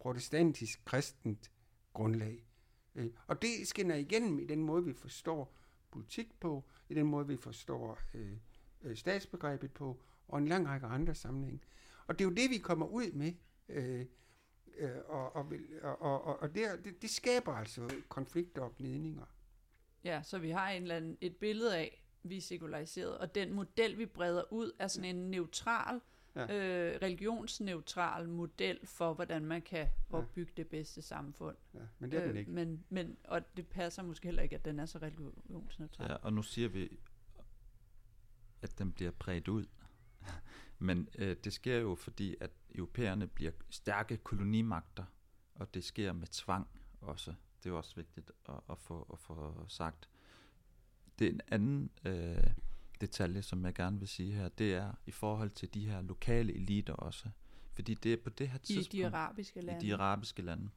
protestantisk, 0.00 0.84
kristent 0.84 1.50
grundlag. 1.92 2.46
Øh, 2.94 3.10
og 3.26 3.42
det 3.42 3.68
skinner 3.68 3.94
igennem 3.94 4.38
i 4.38 4.44
den 4.44 4.62
måde, 4.62 4.84
vi 4.84 4.92
forstår 4.92 5.56
politik 5.90 6.40
på, 6.40 6.64
i 6.88 6.94
den 6.94 7.06
måde, 7.06 7.26
vi 7.26 7.36
forstår 7.36 7.98
øh, 8.14 8.36
øh 8.82 8.96
statsbegrebet 8.96 9.72
på, 9.72 10.02
og 10.28 10.38
en 10.38 10.48
lang 10.48 10.68
række 10.68 10.86
andre 10.86 11.14
sammenhæng. 11.14 11.64
Og 12.06 12.18
det 12.18 12.24
er 12.24 12.28
jo 12.28 12.34
det, 12.34 12.50
vi 12.50 12.58
kommer 12.58 12.86
ud 12.86 13.12
med. 13.12 13.32
Øh, 13.68 14.06
øh, 14.76 14.90
og, 15.06 15.36
og, 15.36 15.52
og, 15.82 16.24
og, 16.24 16.40
og 16.42 16.54
det, 16.54 16.84
det, 16.84 17.02
det 17.02 17.10
skaber 17.10 17.52
altså 17.52 17.90
konflikter 18.08 18.62
og 18.62 18.76
gnidninger. 18.76 19.26
Ja, 20.04 20.22
så 20.22 20.38
vi 20.38 20.50
har 20.50 20.70
en 20.70 20.82
eller 20.82 20.96
anden, 20.96 21.18
et 21.20 21.36
billede 21.36 21.76
af, 21.76 22.04
vi 22.22 22.36
er 22.36 22.40
sekulariseret, 22.40 23.18
og 23.18 23.34
den 23.34 23.52
model, 23.52 23.98
vi 23.98 24.06
breder 24.06 24.52
ud, 24.52 24.72
er 24.78 24.86
sådan 24.86 25.16
en 25.16 25.30
neutral, 25.30 26.00
ja. 26.36 26.42
øh, 26.42 26.98
religionsneutral 27.02 28.28
model 28.28 28.86
for, 28.86 29.14
hvordan 29.14 29.44
man 29.44 29.62
kan 29.62 29.88
opbygge 30.10 30.52
ja. 30.56 30.62
det 30.62 30.70
bedste 30.70 31.02
samfund. 31.02 31.56
Ja, 31.74 31.80
men 31.98 32.10
det 32.10 32.18
er 32.18 32.22
den 32.22 32.30
øh, 32.30 32.38
ikke. 32.38 32.50
Men, 32.50 32.84
men, 32.88 33.16
og 33.24 33.56
det 33.56 33.66
passer 33.66 34.02
måske 34.02 34.26
heller 34.26 34.42
ikke, 34.42 34.54
at 34.54 34.64
den 34.64 34.80
er 34.80 34.86
så 34.86 34.98
religionsneutral. 34.98 36.10
Ja, 36.10 36.16
og 36.16 36.32
nu 36.32 36.42
siger 36.42 36.68
vi, 36.68 36.98
at 38.62 38.78
den 38.78 38.92
bliver 38.92 39.10
bredt 39.10 39.48
ud. 39.48 39.66
Men 40.78 41.08
øh, 41.18 41.36
det 41.44 41.52
sker 41.52 41.78
jo, 41.78 41.94
fordi 41.94 42.36
at 42.40 42.50
europæerne 42.74 43.26
bliver 43.26 43.52
stærke 43.70 44.16
kolonimagter, 44.16 45.04
og 45.54 45.74
det 45.74 45.84
sker 45.84 46.12
med 46.12 46.26
tvang 46.26 46.68
også. 47.00 47.34
Det 47.58 47.66
er 47.66 47.70
jo 47.70 47.76
også 47.76 47.96
vigtigt 47.96 48.30
at, 48.48 48.54
at, 48.70 48.78
få, 48.78 49.08
at 49.12 49.18
få 49.18 49.64
sagt. 49.68 50.08
Det 51.18 51.26
er 51.26 51.30
en 51.30 51.40
anden 51.48 51.90
øh, 52.04 52.50
detalje, 53.00 53.42
som 53.42 53.64
jeg 53.64 53.74
gerne 53.74 53.98
vil 53.98 54.08
sige 54.08 54.32
her, 54.32 54.48
det 54.48 54.74
er 54.74 54.92
i 55.06 55.10
forhold 55.10 55.50
til 55.50 55.74
de 55.74 55.86
her 55.86 56.00
lokale 56.00 56.54
eliter 56.54 56.92
også. 56.92 57.28
Fordi 57.72 57.94
det 57.94 58.12
er 58.12 58.16
på 58.16 58.30
det 58.30 58.48
her 58.48 58.58
tidspunkt... 58.58 58.94
I 58.94 58.96
de 58.96 59.06
arabiske 59.06 59.60
lande. 59.60 59.86
I 59.86 59.88
de 59.88 59.94
arabiske 59.94 60.42
lande. 60.42 60.68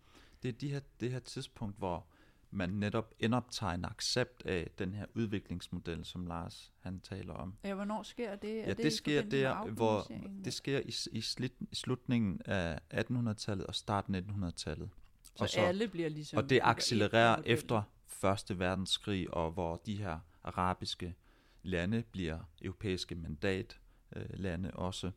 Det 0.44 0.50
er 0.50 0.54
de 0.54 0.70
her, 0.70 0.80
det 1.00 1.12
her 1.12 1.20
tidspunkt, 1.20 1.78
hvor 1.78 2.08
man 2.52 2.70
netop 2.70 3.14
indoptager 3.20 3.74
en 3.74 3.86
accept 3.86 4.46
af 4.46 4.72
den 4.80 4.94
her 4.94 5.06
udviklingsmodel, 5.16 6.06
som 6.06 6.26
Lars 6.26 6.74
han 6.80 7.00
taler 7.00 7.34
om. 7.34 7.56
Ja, 7.64 7.74
hvornår 7.74 8.04
sker 8.04 8.36
det? 8.36 8.60
Er 8.60 8.64
ja, 8.64 8.70
det, 8.70 8.78
det 8.78 8.94
sker 8.94 9.22
der, 9.22 9.66
hvor 9.66 10.12
det 10.46 10.54
sker 10.54 10.80
i, 10.80 10.94
i, 11.12 11.22
slit, 11.22 11.54
i 11.72 11.76
slutningen 11.76 12.42
af 12.46 12.80
1800-tallet 12.94 13.66
og 13.66 13.76
starten 13.76 14.16
af 14.16 14.22
1900-tallet. 14.22 14.90
Så, 15.24 15.44
og 15.44 15.50
så 15.50 15.60
alle 15.60 15.88
bliver 15.88 16.10
ligesom... 16.10 16.38
Og 16.38 16.50
det 16.50 16.60
accelererer 16.64 17.42
efter 17.46 17.82
Første 18.08 18.60
Verdenskrig, 18.60 19.34
og 19.34 19.52
hvor 19.52 19.82
de 19.86 19.96
her 19.96 20.20
arabiske 20.44 21.16
lande 21.64 22.04
bliver 22.12 22.40
europæiske 22.62 23.16
mandatlande 23.16 24.70
øh, 24.70 24.76
også, 24.76 25.12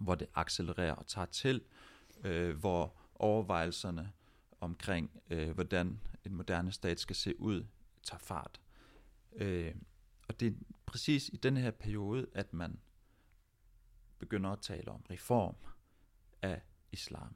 hvor 0.00 0.14
det 0.14 0.26
accelererer 0.34 0.94
og 0.94 1.06
tager 1.06 1.26
til, 1.26 1.62
øh, 2.24 2.56
hvor 2.56 2.96
overvejelserne 3.14 4.12
omkring, 4.60 5.20
øh, 5.30 5.50
hvordan 5.50 6.00
en 6.24 6.34
moderne 6.34 6.72
stat 6.72 7.00
skal 7.00 7.16
se 7.16 7.40
ud, 7.40 7.66
tager 8.02 8.18
fart. 8.18 8.60
Øh, 9.32 9.74
og 10.28 10.40
det 10.40 10.48
er 10.48 10.52
præcis 10.86 11.30
i 11.32 11.36
den 11.36 11.56
her 11.56 11.70
periode, 11.70 12.26
at 12.34 12.52
man 12.52 12.78
begynder 14.18 14.50
at 14.50 14.60
tale 14.60 14.90
om 14.90 15.04
reform 15.10 15.54
af 16.42 16.62
islam. 16.92 17.34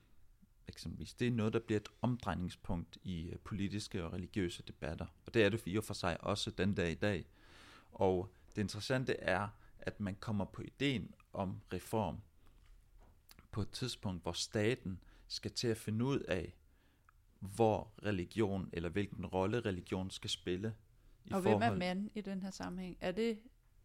Eksempelvis. 0.68 1.14
Det 1.14 1.28
er 1.28 1.32
noget, 1.32 1.52
der 1.52 1.58
bliver 1.58 1.80
et 1.80 1.88
omdrejningspunkt 2.02 2.98
i 3.02 3.28
øh, 3.28 3.38
politiske 3.38 4.04
og 4.04 4.12
religiøse 4.12 4.62
debatter. 4.62 5.06
Og 5.26 5.34
det 5.34 5.44
er 5.44 5.48
det 5.48 5.60
for 5.60 5.68
i 5.68 5.76
og 5.76 5.84
for 5.84 5.94
sig 5.94 6.24
også 6.24 6.50
den 6.50 6.74
dag 6.74 6.90
i 6.90 6.94
dag. 6.94 7.26
Og 7.94 8.32
det 8.56 8.62
interessante 8.62 9.16
er, 9.16 9.48
at 9.78 10.00
man 10.00 10.14
kommer 10.14 10.44
på 10.44 10.62
ideen 10.62 11.14
om 11.32 11.60
reform 11.72 12.16
på 13.50 13.60
et 13.60 13.70
tidspunkt, 13.70 14.22
hvor 14.22 14.32
staten 14.32 15.00
skal 15.26 15.50
til 15.50 15.68
at 15.68 15.76
finde 15.76 16.04
ud 16.04 16.18
af, 16.18 16.54
hvor 17.40 17.92
religion, 18.04 18.70
eller 18.72 18.88
hvilken 18.88 19.26
rolle 19.26 19.60
religion 19.60 20.10
skal 20.10 20.30
spille. 20.30 20.74
I 21.24 21.32
og 21.32 21.42
forhold... 21.42 21.60
hvem 21.60 21.72
er 21.72 21.78
mand 21.78 22.10
i 22.14 22.20
den 22.20 22.42
her 22.42 22.50
sammenhæng? 22.50 22.96
Er 23.00 23.12
det 23.12 23.38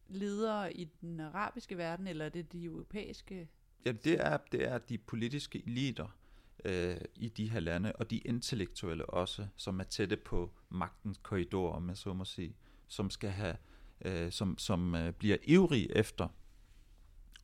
ledere 0.08 0.74
i 0.74 0.86
den 1.01 1.20
arabiske 1.20 1.78
verden, 1.78 2.08
eller 2.08 2.25
er 2.25 2.30
det 2.30 2.51
de 2.51 2.63
europæiske? 2.63 3.50
Ja, 3.86 3.92
det 3.92 4.25
er, 4.25 4.38
det 4.51 4.68
er 4.68 4.78
de 4.78 4.98
politiske 4.98 5.68
eliter 5.68 6.18
øh, 6.66 6.98
i 7.16 7.30
de 7.30 7.50
her 7.50 7.60
lande, 7.60 7.94
og 7.96 8.10
de 8.10 8.18
intellektuelle 8.18 9.06
også, 9.06 9.48
som 9.56 9.80
er 9.80 9.84
tætte 9.84 10.18
på 10.18 10.54
magtens 10.70 11.20
korridor, 11.24 11.74
om 11.74 11.89
jeg 11.89 11.98
så 11.98 12.13
må 12.13 12.25
sige, 12.25 12.56
som 12.88 13.10
skal 13.10 13.30
have, 13.30 13.58
øh, 14.01 14.32
som, 14.32 14.58
som 14.58 14.96
øh, 14.96 15.13
bliver 15.13 15.38
ivrige 15.44 15.98
efter 15.98 16.27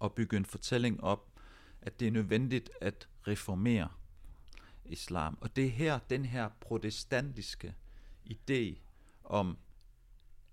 at 0.02 0.14
bygge 0.14 0.38
en 0.38 0.46
fortælling 0.46 1.04
op, 1.04 1.40
at 1.82 2.00
det 2.00 2.08
er 2.08 2.12
nødvendigt 2.12 2.70
at 2.82 3.08
reformere 3.28 3.90
islam. 4.86 5.38
Og 5.42 5.56
det 5.56 5.66
er 5.66 5.70
her, 5.70 6.00
den 6.00 6.26
her 6.26 6.50
protestantiske 6.62 7.76
idé 8.30 8.78
om, 9.24 9.58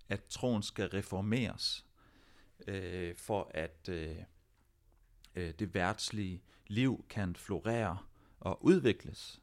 at 0.08 0.24
troen 0.24 0.62
skal 0.62 0.88
reformeres, 0.88 1.86
øh, 2.66 3.16
for 3.16 3.50
at 3.54 3.88
øh, 3.88 4.16
øh, 5.34 5.54
det 5.58 5.74
værtslige 5.74 6.42
liv 6.66 7.04
kan 7.08 7.36
florere 7.36 7.98
og 8.40 8.64
udvikles, 8.64 9.40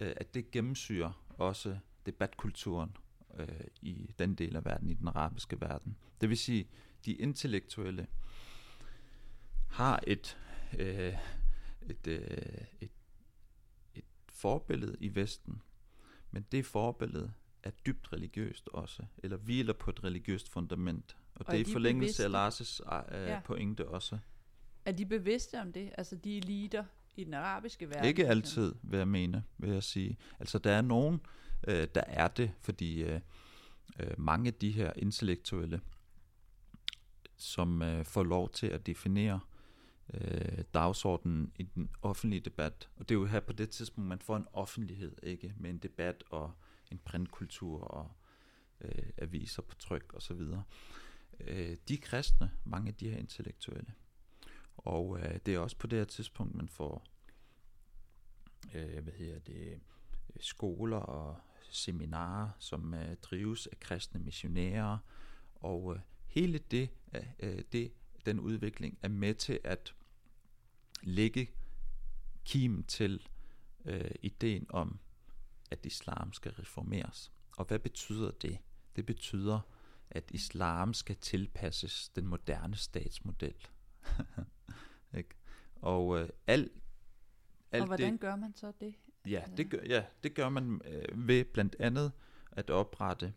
øh, 0.00 0.12
at 0.16 0.34
det 0.34 0.50
gennemsyrer 0.50 1.24
også 1.28 1.78
debatkulturen 2.06 2.96
øh, 3.38 3.48
i 3.82 4.14
den 4.18 4.34
del 4.34 4.56
af 4.56 4.64
verden, 4.64 4.90
i 4.90 4.94
den 4.94 5.08
arabiske 5.08 5.60
verden. 5.60 5.96
Det 6.20 6.28
vil 6.28 6.38
sige, 6.38 6.68
de 7.04 7.12
intellektuelle 7.12 8.06
har 9.70 10.00
et, 10.06 10.38
øh, 10.78 11.14
et, 11.82 12.06
øh, 12.06 12.64
et 12.80 12.90
forbillede 14.28 14.96
i 15.00 15.14
Vesten, 15.14 15.62
men 16.30 16.46
det 16.52 16.66
forbillede 16.66 17.32
er 17.62 17.70
dybt 17.70 18.12
religiøst 18.12 18.68
også, 18.68 19.04
eller 19.18 19.36
hviler 19.36 19.72
på 19.72 19.90
et 19.90 20.04
religiøst 20.04 20.48
fundament. 20.48 21.16
Og, 21.34 21.40
og 21.46 21.52
det 21.52 21.60
er 21.60 21.70
i 21.70 21.72
forlængelse 21.72 22.24
af 22.24 22.50
Lars' 22.50 22.80
ja. 23.14 23.40
pointe 23.44 23.88
også. 23.88 24.18
Er 24.84 24.92
de 24.92 25.06
bevidste 25.06 25.60
om 25.60 25.72
det? 25.72 25.90
Altså 25.98 26.16
de 26.16 26.36
eliter 26.36 26.84
i 27.16 27.24
den 27.24 27.34
arabiske 27.34 27.88
verden? 27.88 28.04
Ikke 28.04 28.26
altid, 28.26 28.74
vil 28.82 28.96
jeg 28.96 29.08
mene, 29.08 29.44
vil 29.58 29.70
jeg 29.70 29.82
sige. 29.82 30.18
Altså 30.40 30.58
der 30.58 30.70
er 30.70 30.82
nogen, 30.82 31.14
øh, 31.14 31.41
øh, 31.68 31.88
der 31.94 32.04
er 32.06 32.28
det, 32.28 32.52
fordi 32.60 33.02
øh, 33.02 33.20
øh, 34.00 34.14
mange 34.18 34.48
af 34.48 34.54
de 34.54 34.70
her 34.70 34.92
intellektuelle, 34.96 35.80
som 37.36 37.82
øh, 37.82 38.04
får 38.04 38.22
lov 38.22 38.50
til 38.50 38.66
at 38.66 38.86
definere 38.86 39.40
øh, 40.14 40.64
dagsordenen 40.74 41.52
i 41.56 41.62
den 41.62 41.90
offentlige 42.02 42.40
debat. 42.40 42.88
Og 42.96 43.08
det 43.08 43.14
er 43.14 43.18
jo 43.18 43.26
her 43.26 43.40
på 43.40 43.52
det 43.52 43.70
tidspunkt, 43.70 44.08
man 44.08 44.18
får 44.18 44.36
en 44.36 44.46
offentlighed, 44.52 45.16
ikke 45.22 45.54
med 45.56 45.70
en 45.70 45.78
debat 45.78 46.24
og 46.30 46.52
en 46.90 46.98
printkultur 46.98 47.80
og 47.80 48.10
øh, 48.80 49.06
aviser 49.18 49.62
på 49.62 49.74
tryk 49.74 50.14
osv. 50.14 50.40
Øh, 51.40 51.76
de 51.88 51.94
er 51.94 51.98
kristne, 52.02 52.50
mange 52.64 52.88
af 52.88 52.94
de 52.94 53.10
her 53.10 53.16
intellektuelle. 53.16 53.94
Og 54.76 55.20
øh, 55.20 55.38
det 55.46 55.54
er 55.54 55.58
også 55.58 55.76
på 55.76 55.86
det 55.86 55.98
her 55.98 56.04
tidspunkt, 56.04 56.54
man 56.54 56.68
får 56.68 57.06
øh, 58.74 59.02
hvad 59.02 59.12
hedder 59.12 59.38
det, 59.38 59.80
skoler 60.40 60.96
og 60.96 61.36
seminarer, 61.70 62.50
som 62.58 62.94
øh, 62.94 63.16
drives 63.16 63.66
af 63.66 63.80
kristne 63.80 64.20
missionærer. 64.20 64.98
Og 65.54 65.94
øh, 65.94 66.00
hele 66.26 66.58
det, 66.58 66.90
øh, 67.40 67.62
det, 67.72 67.92
den 68.26 68.40
udvikling 68.40 68.98
er 69.02 69.08
med 69.08 69.34
til 69.34 69.60
at 69.64 69.94
lægge 71.02 71.50
kim 72.44 72.84
til 72.84 73.28
øh, 73.84 74.10
ideen 74.22 74.66
om, 74.68 74.98
at 75.70 75.86
islam 75.86 76.32
skal 76.32 76.52
reformeres. 76.52 77.32
Og 77.56 77.64
hvad 77.64 77.78
betyder 77.78 78.30
det? 78.30 78.58
Det 78.96 79.06
betyder, 79.06 79.60
at 80.10 80.30
islam 80.30 80.94
skal 80.94 81.16
tilpasses 81.16 82.08
den 82.08 82.26
moderne 82.26 82.76
statsmodel. 82.76 83.54
ikke? 85.18 85.34
Og 85.74 86.20
øh, 86.20 86.28
alt, 86.46 86.72
alt 87.72 87.80
og 87.82 87.86
hvordan 87.86 88.12
det, 88.12 88.20
gør 88.20 88.36
man 88.36 88.54
så 88.54 88.72
det? 88.80 88.94
Ja, 89.26 89.42
det 89.56 89.70
gør, 89.70 89.78
ja, 89.86 90.04
det 90.22 90.34
gør 90.34 90.48
man 90.48 90.80
øh, 90.84 91.28
ved 91.28 91.44
blandt 91.44 91.76
andet 91.78 92.12
at 92.52 92.70
oprette 92.70 93.32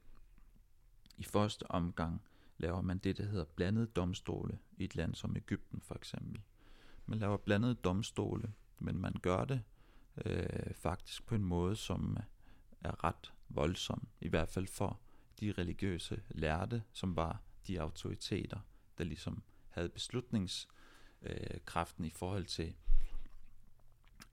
i 1.17 1.23
første 1.23 1.71
omgang 1.71 2.21
laver 2.57 2.81
man 2.81 2.97
det, 2.97 3.17
der 3.17 3.25
hedder 3.25 3.45
blandede 3.45 3.87
domstole 3.87 4.59
i 4.77 4.83
et 4.83 4.95
land 4.95 5.15
som 5.15 5.35
Ægypten 5.35 5.81
for 5.81 5.95
eksempel. 5.95 6.41
Man 7.05 7.19
laver 7.19 7.37
blandede 7.37 7.75
domstole, 7.75 8.53
men 8.79 8.97
man 8.97 9.13
gør 9.21 9.45
det 9.45 9.61
øh, 10.25 10.73
faktisk 10.73 11.25
på 11.25 11.35
en 11.35 11.43
måde, 11.43 11.75
som 11.75 12.17
er 12.81 13.03
ret 13.03 13.33
voldsom, 13.49 14.07
i 14.21 14.27
hvert 14.27 14.49
fald 14.49 14.67
for 14.67 14.99
de 15.39 15.51
religiøse 15.51 16.21
lærte, 16.29 16.83
som 16.91 17.15
var 17.15 17.41
de 17.67 17.81
autoriteter, 17.81 18.59
der 18.97 19.03
ligesom 19.03 19.43
havde 19.69 19.89
beslutningskraften 19.89 22.05
øh, 22.05 22.07
i 22.07 22.11
forhold 22.11 22.45
til 22.45 22.75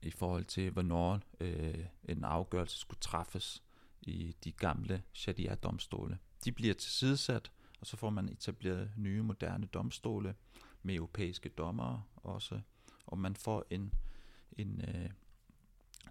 i 0.03 0.11
forhold 0.11 0.45
til, 0.45 0.71
hvornår 0.71 1.19
øh, 1.39 1.85
en 2.03 2.23
afgørelse 2.23 2.77
skulle 2.77 2.99
træffes 2.99 3.63
i 4.01 4.35
de 4.43 4.51
gamle 4.51 5.03
sharia-domstole. 5.13 6.17
De 6.45 6.51
bliver 6.51 6.73
tilsidesat, 6.73 7.51
og 7.79 7.87
så 7.87 7.97
får 7.97 8.09
man 8.09 8.29
etableret 8.29 8.91
nye, 8.97 9.21
moderne 9.21 9.65
domstole 9.65 10.35
med 10.83 10.95
europæiske 10.95 11.49
dommere 11.49 12.03
også, 12.15 12.61
og 13.05 13.17
man 13.17 13.35
får 13.35 13.65
en, 13.69 13.93
en 14.57 14.81
øh, 14.87 15.09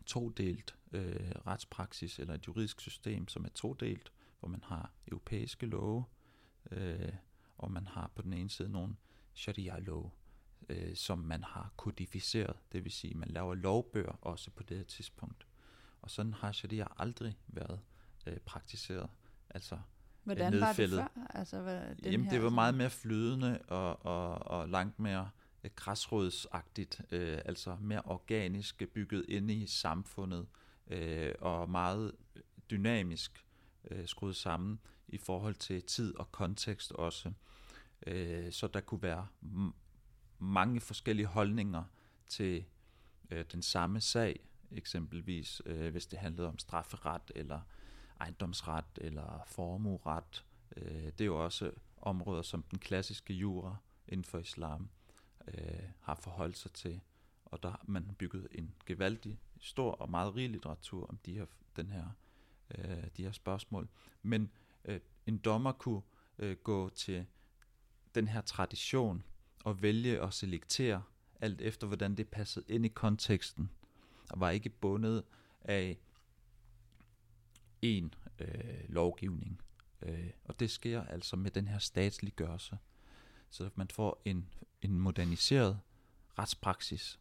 todelt 0.06 0.76
øh, 0.92 1.30
retspraksis, 1.46 2.18
eller 2.18 2.34
et 2.34 2.46
juridisk 2.46 2.80
system, 2.80 3.28
som 3.28 3.44
er 3.44 3.48
todelt, 3.48 4.12
hvor 4.40 4.48
man 4.48 4.62
har 4.64 4.92
europæiske 5.08 5.66
love, 5.66 6.04
øh, 6.70 7.12
og 7.58 7.70
man 7.70 7.86
har 7.86 8.10
på 8.14 8.22
den 8.22 8.32
ene 8.32 8.50
side 8.50 8.68
nogle 8.68 8.96
sharia-love, 9.34 10.10
øh, 10.68 10.96
som 10.96 11.18
man 11.18 11.44
har 11.44 11.72
kodificeret, 11.76 12.56
det 12.72 12.84
vil 12.84 12.92
sige, 12.92 13.14
man 13.14 13.28
laver 13.28 13.54
lovbøger 13.54 14.18
også 14.20 14.50
på 14.50 14.62
det 14.62 14.76
her 14.76 14.84
tidspunkt. 14.84 15.46
Og 16.02 16.10
sådan 16.10 16.34
har 16.34 16.52
sharia 16.52 16.86
aldrig 16.98 17.38
været 17.46 17.80
øh, 18.26 18.38
praktiseret. 18.38 19.10
Altså 19.50 19.78
Hvordan 20.24 20.60
var 20.60 20.72
det 20.72 20.90
før? 20.90 21.08
Altså, 21.30 21.60
hvad, 21.60 21.80
den 21.80 22.12
Jamen, 22.12 22.24
her, 22.24 22.30
det 22.32 22.42
var 22.42 22.50
meget 22.50 22.74
mere 22.74 22.90
flydende 22.90 23.62
og, 23.68 24.06
og, 24.06 24.38
og 24.38 24.68
langt 24.68 24.98
mere 24.98 25.30
øh, 25.64 25.70
græsrodsagtigt, 25.76 27.00
øh, 27.10 27.38
altså 27.44 27.76
mere 27.80 28.02
organisk 28.04 28.82
bygget 28.94 29.24
ind 29.28 29.50
i 29.50 29.66
samfundet 29.66 30.46
øh, 30.86 31.34
og 31.40 31.70
meget 31.70 32.12
dynamisk 32.70 33.46
øh, 33.90 34.06
skruet 34.06 34.36
sammen 34.36 34.80
i 35.08 35.18
forhold 35.18 35.54
til 35.54 35.82
tid 35.82 36.16
og 36.16 36.32
kontekst 36.32 36.92
også. 36.92 37.32
Øh, 38.06 38.52
så 38.52 38.66
der 38.66 38.80
kunne 38.80 39.02
være 39.02 39.26
mange 40.52 40.80
forskellige 40.80 41.26
holdninger 41.26 41.84
til 42.26 42.64
øh, 43.30 43.44
den 43.52 43.62
samme 43.62 44.00
sag, 44.00 44.40
eksempelvis 44.70 45.62
øh, 45.66 45.90
hvis 45.92 46.06
det 46.06 46.18
handlede 46.18 46.48
om 46.48 46.58
strafferet 46.58 47.32
eller 47.34 47.60
ejendomsret 48.20 48.84
eller 48.96 49.42
formueret. 49.46 50.44
Øh, 50.76 51.04
det 51.04 51.20
er 51.20 51.24
jo 51.24 51.44
også 51.44 51.72
områder, 51.96 52.42
som 52.42 52.62
den 52.62 52.78
klassiske 52.78 53.34
jura 53.34 53.76
inden 54.08 54.24
for 54.24 54.38
islam 54.38 54.88
øh, 55.48 55.82
har 56.00 56.14
forholdt 56.14 56.58
sig 56.58 56.72
til. 56.72 57.00
Og 57.44 57.62
der 57.62 57.70
har 57.70 57.84
man 57.86 58.14
bygget 58.18 58.48
en 58.50 58.74
gevaldig, 58.86 59.38
stor 59.60 59.92
og 59.92 60.10
meget 60.10 60.34
rig 60.34 60.50
litteratur 60.50 61.06
om 61.06 61.16
de 61.16 61.34
her, 61.34 61.46
den 61.76 61.92
her, 61.92 62.06
øh, 62.78 63.04
de 63.16 63.22
her 63.22 63.32
spørgsmål. 63.32 63.88
Men 64.22 64.50
øh, 64.84 65.00
en 65.26 65.38
dommer 65.38 65.72
kunne 65.72 66.02
øh, 66.38 66.56
gå 66.56 66.88
til 66.88 67.26
den 68.14 68.28
her 68.28 68.40
tradition 68.40 69.24
og 69.64 69.82
vælge 69.82 70.22
og 70.22 70.32
selektere 70.32 71.02
alt 71.40 71.60
efter, 71.60 71.86
hvordan 71.86 72.14
det 72.14 72.28
passede 72.28 72.64
ind 72.68 72.84
i 72.84 72.88
konteksten, 72.88 73.70
og 74.30 74.40
var 74.40 74.50
ikke 74.50 74.68
bundet 74.68 75.24
af 75.60 75.98
en 77.82 78.14
øh, 78.38 78.88
lovgivning. 78.88 79.60
Øh, 80.02 80.30
og 80.44 80.60
det 80.60 80.70
sker 80.70 81.04
altså 81.04 81.36
med 81.36 81.50
den 81.50 81.68
her 81.68 81.78
statsliggørelse. 81.78 82.78
Så 83.50 83.70
man 83.74 83.88
får 83.88 84.22
en, 84.24 84.48
en 84.82 85.00
moderniseret 85.00 85.80
retspraksis, 86.38 87.20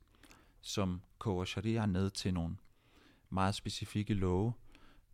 som 0.62 1.02
koger 1.18 1.46
sharia 1.46 1.86
ned 1.86 2.10
til 2.10 2.34
nogle 2.34 2.58
meget 3.30 3.56
specifikke 3.56 4.14
love, 4.14 4.54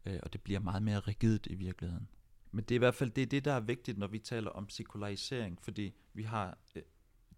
øh, 0.05 0.19
og 0.23 0.33
det 0.33 0.41
bliver 0.41 0.59
meget 0.59 0.83
mere 0.83 0.99
rigidt 0.99 1.47
i 1.49 1.55
virkeligheden. 1.55 2.07
Men 2.51 2.63
det 2.63 2.71
er 2.71 2.77
i 2.77 2.79
hvert 2.79 2.95
fald 2.95 3.11
det, 3.11 3.21
er 3.21 3.25
det 3.25 3.45
der 3.45 3.53
er 3.53 3.59
vigtigt, 3.59 3.97
når 3.97 4.07
vi 4.07 4.19
taler 4.19 4.51
om 4.51 4.69
sekularisering, 4.69 5.61
fordi 5.61 5.93
vi 6.13 6.23
har 6.23 6.57
øh, 6.75 6.83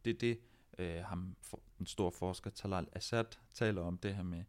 det 0.05 0.13
er 0.13 0.17
det, 0.17 0.39
øh, 0.77 1.03
ham, 1.03 1.35
den 1.77 1.85
store 1.85 2.11
forsker 2.11 2.49
Talal 2.49 2.87
Assad 2.91 3.25
taler 3.53 3.81
om, 3.81 3.97
det 3.97 4.15
her 4.15 4.23
med, 4.23 4.43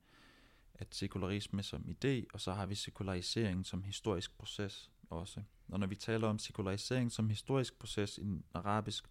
at 0.74 0.94
sekularisme 0.94 1.62
som 1.62 1.84
idé, 1.88 2.24
og 2.32 2.40
så 2.40 2.52
har 2.52 2.66
vi 2.66 2.74
sekularisering 2.74 3.66
som 3.66 3.82
historisk 3.82 4.38
proces 4.38 4.90
også. 5.10 5.42
Og 5.68 5.80
når 5.80 5.86
vi 5.86 5.96
taler 5.96 6.28
om 6.28 6.38
sekularisering 6.38 7.12
som 7.12 7.28
historisk 7.28 7.78
proces 7.78 8.18
i 8.18 8.22
en 8.22 8.44
arabisk, 8.54 9.04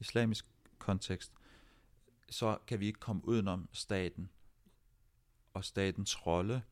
islamisk 0.00 0.46
kontekst, 0.78 1.32
så 2.30 2.58
kan 2.66 2.80
vi 2.80 2.86
ikke 2.86 3.00
komme 3.00 3.28
udenom 3.28 3.68
staten 3.72 4.30
og 5.54 5.64
statens 5.64 6.26
rolle, 6.26 6.62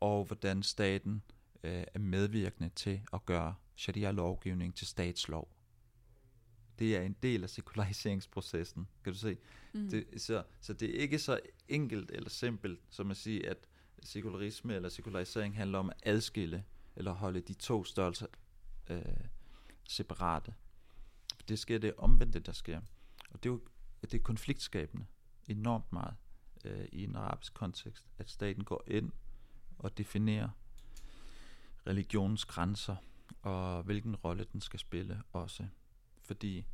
og 0.00 0.24
hvordan 0.24 0.62
staten 0.62 1.22
øh, 1.62 1.84
er 1.94 1.98
medvirkende 1.98 2.68
til 2.68 3.00
at 3.12 3.26
gøre 3.26 3.54
sharia-lovgivning 3.76 4.74
til 4.74 4.86
statslov 4.86 5.48
det 6.80 6.96
er 6.96 7.02
en 7.02 7.16
del 7.22 7.42
af 7.42 7.50
sekulariseringsprocessen, 7.50 8.88
kan 9.04 9.12
du 9.12 9.18
se. 9.18 9.36
Mm. 9.72 9.90
Det, 9.90 10.22
så, 10.22 10.42
så 10.60 10.72
det 10.72 10.96
er 10.96 11.00
ikke 11.02 11.18
så 11.18 11.40
enkelt 11.68 12.10
eller 12.10 12.30
simpelt, 12.30 12.80
som 12.90 13.10
at 13.10 13.16
sige, 13.16 13.48
at 13.48 13.56
sekularisme 14.02 14.74
eller 14.74 14.88
sekularisering 14.88 15.56
handler 15.56 15.78
om 15.78 15.90
at 15.90 15.96
adskille 16.02 16.64
eller 16.96 17.12
holde 17.12 17.40
de 17.40 17.54
to 17.54 17.84
størrelser 17.84 18.26
øh, 18.90 19.02
separate. 19.88 20.54
Det 21.48 21.58
sker 21.58 21.78
det 21.78 21.94
omvendte, 21.96 22.38
der 22.38 22.52
sker. 22.52 22.80
Og 23.30 23.42
det 23.42 23.48
er 23.48 23.52
jo 23.52 23.60
det 24.02 24.14
er 24.14 24.22
konfliktskabende 24.22 25.06
enormt 25.48 25.92
meget 25.92 26.14
øh, 26.64 26.86
i 26.92 27.04
en 27.04 27.16
arabisk 27.16 27.54
kontekst, 27.54 28.06
at 28.18 28.30
staten 28.30 28.64
går 28.64 28.84
ind 28.86 29.12
og 29.78 29.98
definerer 29.98 30.48
religionens 31.86 32.44
grænser, 32.44 32.96
og 33.42 33.82
hvilken 33.82 34.16
rolle 34.16 34.46
den 34.52 34.60
skal 34.60 34.80
spille 34.80 35.22
også 35.32 35.66
fordi 36.30 36.66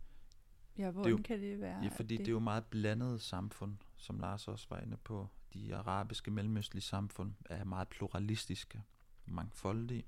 Ja, 0.79 0.91
hvordan 0.91 1.13
det 1.13 1.19
jo, 1.19 1.23
kan 1.23 1.41
det 1.41 1.61
være? 1.61 1.83
Ja, 1.83 1.89
fordi 1.89 2.17
det? 2.17 2.19
det 2.19 2.29
er 2.29 2.33
jo 2.33 2.39
meget 2.39 2.65
blandet 2.65 3.21
samfund, 3.21 3.77
som 3.97 4.19
Lars 4.19 4.49
også 4.49 4.67
var 4.71 4.81
inde 4.81 4.97
på. 4.97 5.29
De 5.55 5.77
arabiske, 5.77 6.31
mellemøstlige 6.31 6.83
samfund 6.83 7.35
er 7.45 7.65
meget 7.65 7.89
pluralistiske, 7.89 8.83
mangfoldige, 9.27 10.05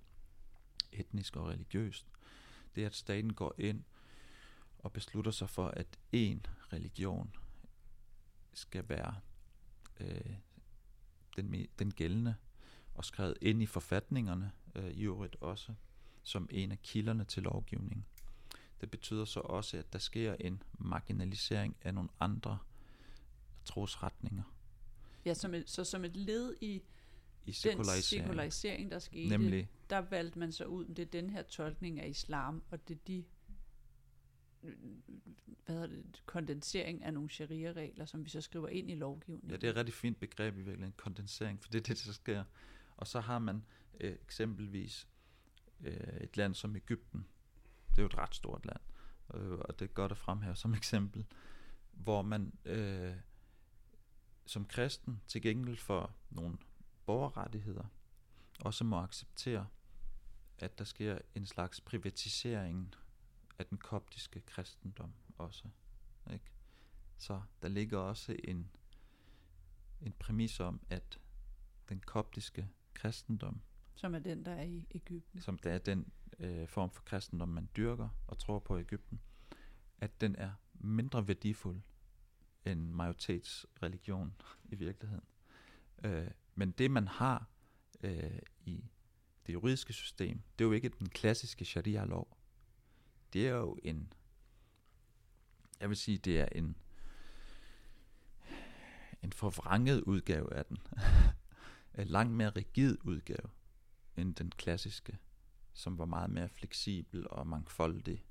etnisk 0.92 1.36
og 1.36 1.46
religiøst. 1.48 2.06
Det 2.76 2.84
at 2.84 2.94
staten 2.94 3.32
går 3.32 3.54
ind 3.58 3.84
og 4.78 4.92
beslutter 4.92 5.30
sig 5.30 5.50
for, 5.50 5.68
at 5.68 5.98
én 6.14 6.38
religion 6.72 7.36
skal 8.52 8.88
være 8.88 9.14
øh, 10.00 10.34
den, 11.36 11.66
den 11.78 11.90
gældende, 11.90 12.34
og 12.94 13.04
skrevet 13.04 13.38
ind 13.42 13.62
i 13.62 13.66
forfatningerne 13.66 14.52
øh, 14.74 14.90
i 14.90 15.02
øvrigt 15.02 15.36
også, 15.40 15.74
som 16.22 16.48
en 16.50 16.72
af 16.72 16.82
kilderne 16.82 17.24
til 17.24 17.42
lovgivningen. 17.42 18.06
Det 18.80 18.90
betyder 18.90 19.24
så 19.24 19.40
også, 19.40 19.76
at 19.76 19.92
der 19.92 19.98
sker 19.98 20.36
en 20.40 20.62
marginalisering 20.78 21.76
af 21.82 21.94
nogle 21.94 22.08
andre 22.20 22.58
trosretninger. 23.64 24.42
Ja, 25.24 25.34
som 25.34 25.54
et, 25.54 25.70
så 25.70 25.84
som 25.84 26.04
et 26.04 26.16
led 26.16 26.54
i, 26.60 26.66
i 26.66 26.82
Den 27.46 27.52
sekularisering. 27.52 28.26
sekularisering, 28.26 28.90
der 28.90 28.98
skete, 28.98 29.28
Nemlig, 29.28 29.68
der 29.90 29.98
valgte 29.98 30.38
man 30.38 30.52
så 30.52 30.64
ud, 30.64 30.84
det 30.84 30.98
er 30.98 31.06
den 31.06 31.30
her 31.30 31.42
tolkning 31.42 32.00
af 32.00 32.08
islam, 32.08 32.62
og 32.70 32.88
det 32.88 32.94
er 32.94 33.00
de 33.06 33.24
hvad 35.64 35.74
hedder 35.74 35.86
det, 35.86 36.22
kondensering 36.26 37.04
af 37.04 37.14
nogle 37.14 37.30
sharia-regler, 37.30 38.04
som 38.04 38.24
vi 38.24 38.30
så 38.30 38.40
skriver 38.40 38.68
ind 38.68 38.90
i 38.90 38.94
lovgivningen. 38.94 39.50
ja, 39.50 39.56
det 39.56 39.64
er 39.64 39.70
et 39.70 39.76
rigtig 39.76 39.94
fint 39.94 40.20
begreb 40.20 40.54
i 40.54 40.56
virkeligheden, 40.56 40.94
kondensering, 40.96 41.62
for 41.62 41.70
det 41.70 41.78
er 41.78 41.94
det, 41.94 42.02
der 42.06 42.12
sker. 42.12 42.44
Og 42.96 43.06
så 43.06 43.20
har 43.20 43.38
man 43.38 43.64
øh, 44.00 44.12
eksempelvis 44.12 45.08
øh, 45.80 46.20
et 46.20 46.36
land 46.36 46.54
som 46.54 46.76
Ægypten. 46.76 47.26
Det 47.98 48.02
er 48.02 48.04
jo 48.04 48.06
et 48.06 48.18
ret 48.18 48.34
stort 48.34 48.66
land, 48.66 48.80
øh, 49.34 49.58
og 49.58 49.78
det 49.78 49.84
er 49.84 49.92
godt 49.92 50.12
at 50.12 50.18
fremhæve 50.18 50.56
som 50.56 50.74
eksempel, 50.80 51.26
hvor 51.92 52.22
man 52.22 52.52
øh, 52.64 53.14
som 54.46 54.64
kristen 54.64 55.20
til 55.26 55.42
gengæld 55.42 55.76
for 55.76 56.14
nogle 56.30 56.58
borgerrettigheder 57.06 57.84
også 58.60 58.84
må 58.84 58.96
acceptere, 58.98 59.66
at 60.58 60.78
der 60.78 60.84
sker 60.84 61.18
en 61.34 61.46
slags 61.46 61.80
privatisering 61.80 62.94
af 63.58 63.66
den 63.66 63.78
koptiske 63.78 64.40
kristendom 64.40 65.12
også. 65.38 65.64
Ikke? 66.32 66.52
Så 67.16 67.42
der 67.62 67.68
ligger 67.68 67.98
også 67.98 68.36
en, 68.44 68.70
en 70.00 70.12
præmis 70.12 70.60
om, 70.60 70.80
at 70.90 71.18
den 71.88 72.00
koptiske 72.00 72.68
kristendom, 72.94 73.60
Som 73.94 74.14
er 74.14 74.18
den, 74.18 74.44
der 74.44 74.52
er 74.52 74.62
i 74.62 74.86
Ægypten. 74.90 75.40
som 75.40 75.58
der 75.58 75.70
er 75.70 75.78
den 75.78 76.12
øh, 76.38 76.68
form 76.68 76.90
for 76.90 77.02
kristendom, 77.02 77.48
man 77.48 77.68
dyrker 77.76 78.08
og 78.26 78.38
tror 78.38 78.58
på 78.58 78.76
i 78.76 78.80
Ægypten, 78.80 79.20
at 79.98 80.20
den 80.20 80.36
er 80.36 80.52
mindre 80.74 81.28
værdifuld 81.28 81.80
end 82.64 82.90
majoritetsreligion 82.90 84.34
i 84.64 84.74
virkeligheden. 84.74 85.24
Øh, 86.04 86.30
men 86.54 86.70
det, 86.70 86.90
man 86.90 87.08
har 87.08 87.50
øh, 88.00 88.38
i 88.64 88.84
det 89.46 89.52
juridiske 89.52 89.92
system, 89.92 90.42
det 90.58 90.64
er 90.64 90.68
jo 90.68 90.72
ikke 90.72 90.88
den 90.88 91.08
klassiske 91.08 91.64
sharia-lov. 91.64 92.38
Det 93.32 93.48
er 93.48 93.54
jo 93.54 93.78
en, 93.82 94.12
jeg 95.80 95.88
vil 95.88 95.96
sige, 95.96 96.18
det 96.18 96.40
er 96.40 96.48
en, 96.52 96.76
en 99.22 99.32
forvrænget 99.32 100.00
udgave 100.00 100.54
af 100.54 100.64
den. 100.64 100.78
en 101.98 102.06
langt 102.08 102.32
mere 102.32 102.50
rigid 102.50 102.98
udgave 103.04 103.50
end 104.16 104.34
den 104.34 104.50
klassiske, 104.50 105.18
som 105.78 105.98
var 105.98 106.04
meget 106.04 106.30
mere 106.30 106.48
fleksibel 106.48 107.26
og 107.30 107.46
mangfoldig. 107.46 108.24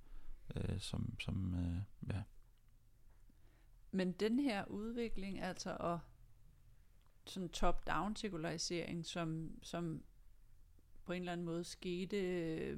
Øh, 0.55 0.79
som, 0.79 1.19
som 1.19 1.53
øh, 1.53 1.81
ja. 2.13 2.23
Men 3.91 4.11
den 4.11 4.39
her 4.39 4.65
udvikling, 4.65 5.39
altså 5.39 5.77
og 5.79 5.99
sådan 7.25 7.49
top-down 7.49 8.15
sekularisering, 8.15 9.05
som, 9.05 9.59
som 9.63 10.03
på 11.03 11.13
en 11.13 11.21
eller 11.21 11.31
anden 11.31 11.45
måde 11.45 11.63
skete 11.63 12.17
øh, 12.17 12.77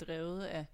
drevet 0.00 0.44
af 0.44 0.66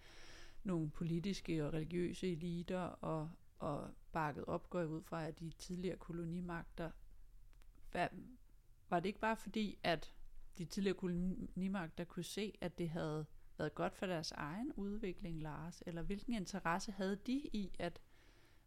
nogle 0.64 0.90
politiske 0.90 1.66
og 1.66 1.72
religiøse 1.72 2.32
eliter 2.32 2.80
og, 2.80 3.30
og 3.58 3.90
bakket 4.12 4.44
op, 4.44 4.70
går 4.70 4.78
jeg 4.78 4.88
ud 4.88 5.02
fra, 5.02 5.26
at 5.26 5.40
de 5.40 5.50
tidligere 5.50 5.96
kolonimagter. 5.96 6.90
Hvad, 7.90 8.08
var 8.88 9.00
det 9.00 9.08
ikke 9.08 9.20
bare 9.20 9.36
fordi, 9.36 9.78
at 9.82 10.15
de 10.58 10.64
tidligere 10.64 10.96
kolonimagter 10.96 12.04
kunne 12.04 12.24
se, 12.24 12.58
at 12.60 12.78
det 12.78 12.90
havde 12.90 13.26
været 13.58 13.74
godt 13.74 13.94
for 13.94 14.06
deres 14.06 14.32
egen 14.32 14.72
udvikling, 14.72 15.42
Lars? 15.42 15.82
Eller 15.86 16.02
hvilken 16.02 16.34
interesse 16.34 16.92
havde 16.92 17.16
de 17.26 17.32
i 17.32 17.70
at, 17.78 18.00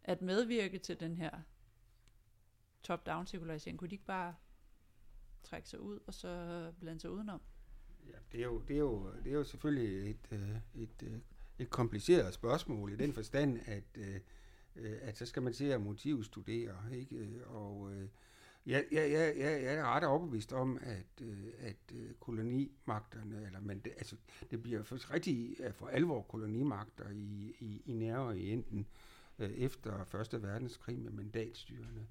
at 0.04 0.22
medvirke 0.22 0.78
til 0.78 1.00
den 1.00 1.16
her 1.16 1.30
top-down 2.82 3.26
sekularisering? 3.26 3.78
Kunne 3.78 3.90
de 3.90 3.94
ikke 3.94 4.06
bare 4.06 4.34
trække 5.42 5.68
sig 5.68 5.80
ud 5.80 5.98
og 6.06 6.14
så 6.14 6.72
blande 6.80 7.00
sig 7.00 7.10
udenom? 7.10 7.40
Ja, 8.06 8.18
det, 8.32 8.40
er 8.40 8.44
jo, 8.44 8.60
det, 8.60 8.74
er 8.76 8.80
jo, 8.80 9.12
det 9.24 9.32
er 9.32 9.36
jo 9.36 9.44
selvfølgelig 9.44 10.10
et, 10.10 10.28
øh, 10.30 10.56
et, 10.74 11.02
øh, 11.02 11.18
et 11.58 11.70
kompliceret 11.70 12.34
spørgsmål 12.34 12.92
i 12.92 12.96
den 12.96 13.12
forstand, 13.12 13.58
at, 13.66 13.84
øh, 13.94 14.20
at 15.02 15.18
så 15.18 15.26
skal 15.26 15.42
man 15.42 15.54
se 15.54 15.74
at 15.74 15.80
motivstudere. 15.80 16.96
Ikke? 16.96 17.46
Og 17.46 17.92
øh, 17.94 18.08
jeg, 18.66 18.84
jeg, 18.92 19.12
jeg, 19.12 19.34
jeg, 19.36 19.62
jeg 19.62 19.74
er 19.74 19.84
ret 19.84 20.04
overbevist 20.04 20.52
om, 20.52 20.78
at, 20.82 21.22
øh, 21.22 21.44
at 21.58 21.94
øh, 21.94 22.14
kolonimagterne, 22.20 23.46
eller 23.46 23.60
men 23.60 23.78
det, 23.78 23.92
altså, 23.96 24.16
det 24.50 24.62
bliver 24.62 24.82
for, 24.82 25.14
rigtig 25.14 25.56
for 25.72 25.86
alvor 25.86 26.22
kolonimagter 26.22 27.10
i, 27.10 27.56
i, 27.60 27.82
i 27.86 27.92
Nære 27.92 28.18
og 28.18 28.38
i 28.38 28.52
Enten 28.52 28.86
øh, 29.38 29.50
efter 29.50 30.04
Første 30.04 30.42
Verdenskrig 30.42 30.98
med 30.98 31.12
mandatstyrene. 31.12 32.06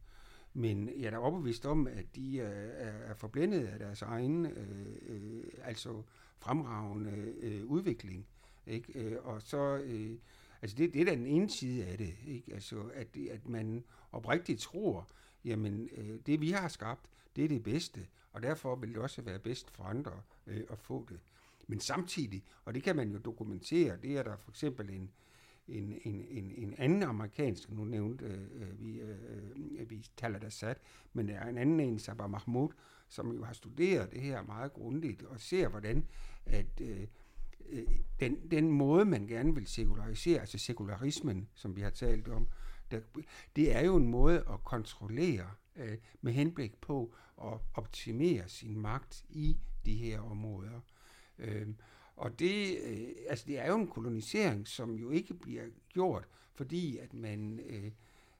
Men 0.53 0.89
jeg 0.97 1.05
er 1.05 1.09
da 1.09 1.17
overbevist 1.17 1.65
om, 1.65 1.87
at 1.87 2.15
de 2.15 2.41
er, 2.41 2.89
er, 3.09 3.13
forblændet 3.13 3.67
af 3.67 3.79
deres 3.79 4.01
egen 4.01 4.45
øh, 4.45 5.43
altså 5.63 6.03
fremragende 6.37 7.33
øh, 7.41 7.65
udvikling. 7.65 8.27
Ikke? 8.67 9.21
Og 9.21 9.41
så, 9.41 9.77
øh, 9.77 10.17
altså 10.61 10.77
det, 10.77 10.93
det 10.93 11.01
er 11.01 11.05
da 11.05 11.11
den 11.11 11.27
ene 11.27 11.49
side 11.49 11.85
af 11.85 11.97
det, 11.97 12.15
ikke? 12.27 12.53
Altså, 12.53 12.81
at, 12.93 13.07
at 13.31 13.49
man 13.49 13.83
oprigtigt 14.11 14.59
tror, 14.59 15.07
jamen 15.45 15.89
øh, 15.97 16.19
det 16.25 16.41
vi 16.41 16.51
har 16.51 16.67
skabt, 16.67 17.09
det 17.35 17.43
er 17.43 17.47
det 17.47 17.63
bedste, 17.63 18.07
og 18.31 18.43
derfor 18.43 18.75
vil 18.75 18.89
det 18.89 18.97
også 18.97 19.21
være 19.21 19.39
bedst 19.39 19.71
for 19.71 19.83
andre 19.83 20.21
øh, 20.47 20.63
at 20.69 20.79
få 20.79 21.05
det. 21.09 21.19
Men 21.67 21.79
samtidig, 21.79 22.43
og 22.65 22.73
det 22.73 22.83
kan 22.83 22.95
man 22.95 23.11
jo 23.11 23.17
dokumentere, 23.17 23.97
det 23.97 24.17
er 24.17 24.23
der 24.23 24.37
for 24.37 24.51
eksempel 24.51 24.89
en, 24.89 25.11
en, 25.67 25.99
en, 26.03 26.25
en, 26.29 26.51
en 26.51 26.73
anden 26.77 27.03
amerikansk, 27.03 27.71
nu 27.71 27.85
nævnte 27.85 28.25
øh, 28.25 28.61
øh 28.61 28.79
vi, 28.79 28.99
øh, 28.99 29.17
øh, 29.79 29.89
vi 29.89 30.05
taler 30.17 30.39
der 30.39 30.49
sat, 30.49 30.77
men 31.13 31.27
der 31.27 31.33
er 31.33 31.49
en 31.49 31.57
anden 31.57 31.79
en, 31.79 31.99
Sabah 31.99 32.29
Mahmoud, 32.29 32.69
som 33.07 33.31
jo 33.31 33.43
har 33.43 33.53
studeret 33.53 34.11
det 34.11 34.21
her 34.21 34.41
meget 34.41 34.73
grundigt, 34.73 35.23
og 35.23 35.39
ser, 35.39 35.67
hvordan 35.67 36.05
at 36.45 36.81
øh, 36.81 37.07
øh, 37.69 37.87
den, 38.19 38.51
den 38.51 38.71
måde, 38.71 39.05
man 39.05 39.27
gerne 39.27 39.55
vil 39.55 39.67
sekularisere, 39.67 40.39
altså 40.39 40.57
sekularismen, 40.57 41.49
som 41.53 41.75
vi 41.75 41.81
har 41.81 41.89
talt 41.89 42.27
om, 42.27 42.47
der, 42.91 42.99
det 43.55 43.75
er 43.75 43.81
jo 43.85 43.95
en 43.95 44.07
måde 44.07 44.37
at 44.37 44.63
kontrollere 44.63 45.51
øh, 45.75 45.97
med 46.21 46.33
henblik 46.33 46.81
på 46.81 47.13
at 47.43 47.59
optimere 47.73 48.49
sin 48.49 48.79
magt 48.79 49.25
i 49.29 49.57
de 49.85 49.95
her 49.95 50.19
områder. 50.19 50.79
Øh, 51.39 51.67
og 52.15 52.39
det, 52.39 52.77
øh, 52.83 53.07
altså 53.29 53.45
det 53.47 53.59
er 53.59 53.67
jo 53.67 53.75
en 53.75 53.87
kolonisering, 53.87 54.67
som 54.67 54.95
jo 54.95 55.09
ikke 55.09 55.33
bliver 55.33 55.63
gjort, 55.89 56.27
fordi 56.53 56.97
at 56.97 57.13
man, 57.13 57.59
øh, 57.59 57.91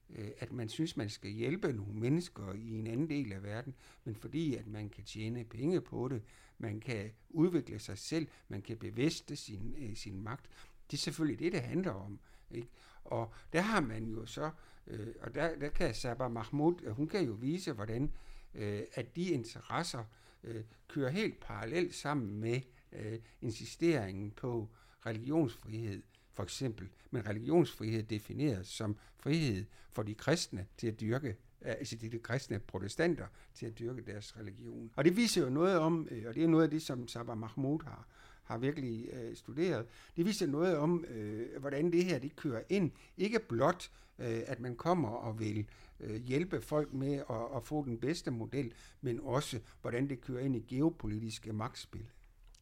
øh, 0.09 0.31
at 0.39 0.51
man 0.51 0.69
synes, 0.69 0.97
man 0.97 1.09
skal 1.09 1.31
hjælpe 1.31 1.73
nogle 1.73 1.93
mennesker 1.93 2.53
i 2.53 2.69
en 2.69 2.87
anden 2.87 3.09
del 3.09 3.33
af 3.33 3.43
verden, 3.43 3.75
men 4.03 4.15
fordi 4.15 4.55
at 4.55 4.67
man 4.67 4.89
kan 4.89 5.03
tjene 5.03 5.43
penge 5.43 5.81
på 5.81 6.07
det, 6.07 6.21
man 6.57 6.79
kan 6.79 7.11
udvikle 7.29 7.79
sig 7.79 7.97
selv, 7.97 8.27
man 8.47 8.61
kan 8.61 8.77
bevidste 8.77 9.35
sin, 9.35 9.75
øh, 9.77 9.95
sin 9.95 10.21
magt. 10.21 10.49
Det 10.91 10.97
er 10.97 11.01
selvfølgelig 11.01 11.39
det, 11.39 11.53
det 11.53 11.61
handler 11.61 11.91
om. 11.91 12.19
Ikke? 12.51 12.67
Og 13.03 13.33
der 13.53 13.61
har 13.61 13.81
man 13.81 14.05
jo 14.05 14.25
så, 14.25 14.51
øh, 14.87 15.07
og 15.21 15.35
der, 15.35 15.55
der 15.55 15.69
kan 15.69 15.93
Sabah 15.93 16.31
Mahmoud, 16.31 16.75
øh, 16.83 16.91
hun 16.91 17.07
kan 17.07 17.25
jo 17.25 17.31
vise, 17.31 17.73
hvordan 17.73 18.11
øh, 18.55 18.81
at 18.93 19.15
de 19.15 19.23
interesser 19.23 20.03
øh, 20.43 20.63
kører 20.87 21.09
helt 21.09 21.39
parallelt 21.39 21.95
sammen 21.95 22.39
med 22.39 22.61
øh, 22.91 23.19
insisteringen 23.41 24.31
på 24.31 24.69
religionsfrihed, 25.05 26.03
for 26.33 26.43
eksempel. 26.43 26.89
Men 27.11 27.27
religionsfrihed 27.27 28.03
defineres 28.03 28.67
som 28.67 28.97
frihed 29.17 29.65
for 29.91 30.03
de 30.03 30.15
kristne 30.15 30.67
til 30.77 30.87
at 30.87 30.99
dyrke 30.99 31.35
øh, 31.61 31.71
altså 31.71 31.95
de, 31.95 32.09
de 32.09 32.19
kristne 32.19 32.59
protestanter 32.59 33.27
til 33.53 33.65
at 33.65 33.79
dyrke 33.79 34.01
deres 34.01 34.37
religion. 34.37 34.91
Og 34.95 35.05
det 35.05 35.17
viser 35.17 35.43
jo 35.43 35.49
noget 35.49 35.77
om, 35.77 36.07
øh, 36.11 36.23
og 36.27 36.35
det 36.35 36.43
er 36.43 36.47
noget 36.47 36.63
af 36.63 36.69
det, 36.69 36.81
som 36.81 37.07
Sabah 37.07 37.37
Mahmoud 37.37 37.79
har, 37.83 38.07
har 38.49 38.57
virkelig 38.57 39.09
øh, 39.13 39.35
studeret, 39.35 39.85
det 40.17 40.25
viser 40.25 40.47
noget 40.47 40.77
om, 40.77 41.05
øh, 41.05 41.59
hvordan 41.59 41.91
det 41.91 42.05
her 42.05 42.19
det 42.19 42.35
kører 42.35 42.61
ind. 42.69 42.91
Ikke 43.17 43.39
blot, 43.39 43.91
øh, 44.19 44.41
at 44.45 44.59
man 44.59 44.75
kommer 44.75 45.09
og 45.09 45.39
vil 45.39 45.67
øh, 45.99 46.15
hjælpe 46.15 46.61
folk 46.61 46.93
med 46.93 47.13
at, 47.13 47.55
at 47.55 47.63
få 47.63 47.85
den 47.85 47.97
bedste 47.97 48.31
model, 48.31 48.73
men 49.01 49.19
også, 49.19 49.59
hvordan 49.81 50.09
det 50.09 50.21
kører 50.21 50.39
ind 50.39 50.55
i 50.55 50.75
geopolitiske 50.75 51.53
magtspil. 51.53 52.05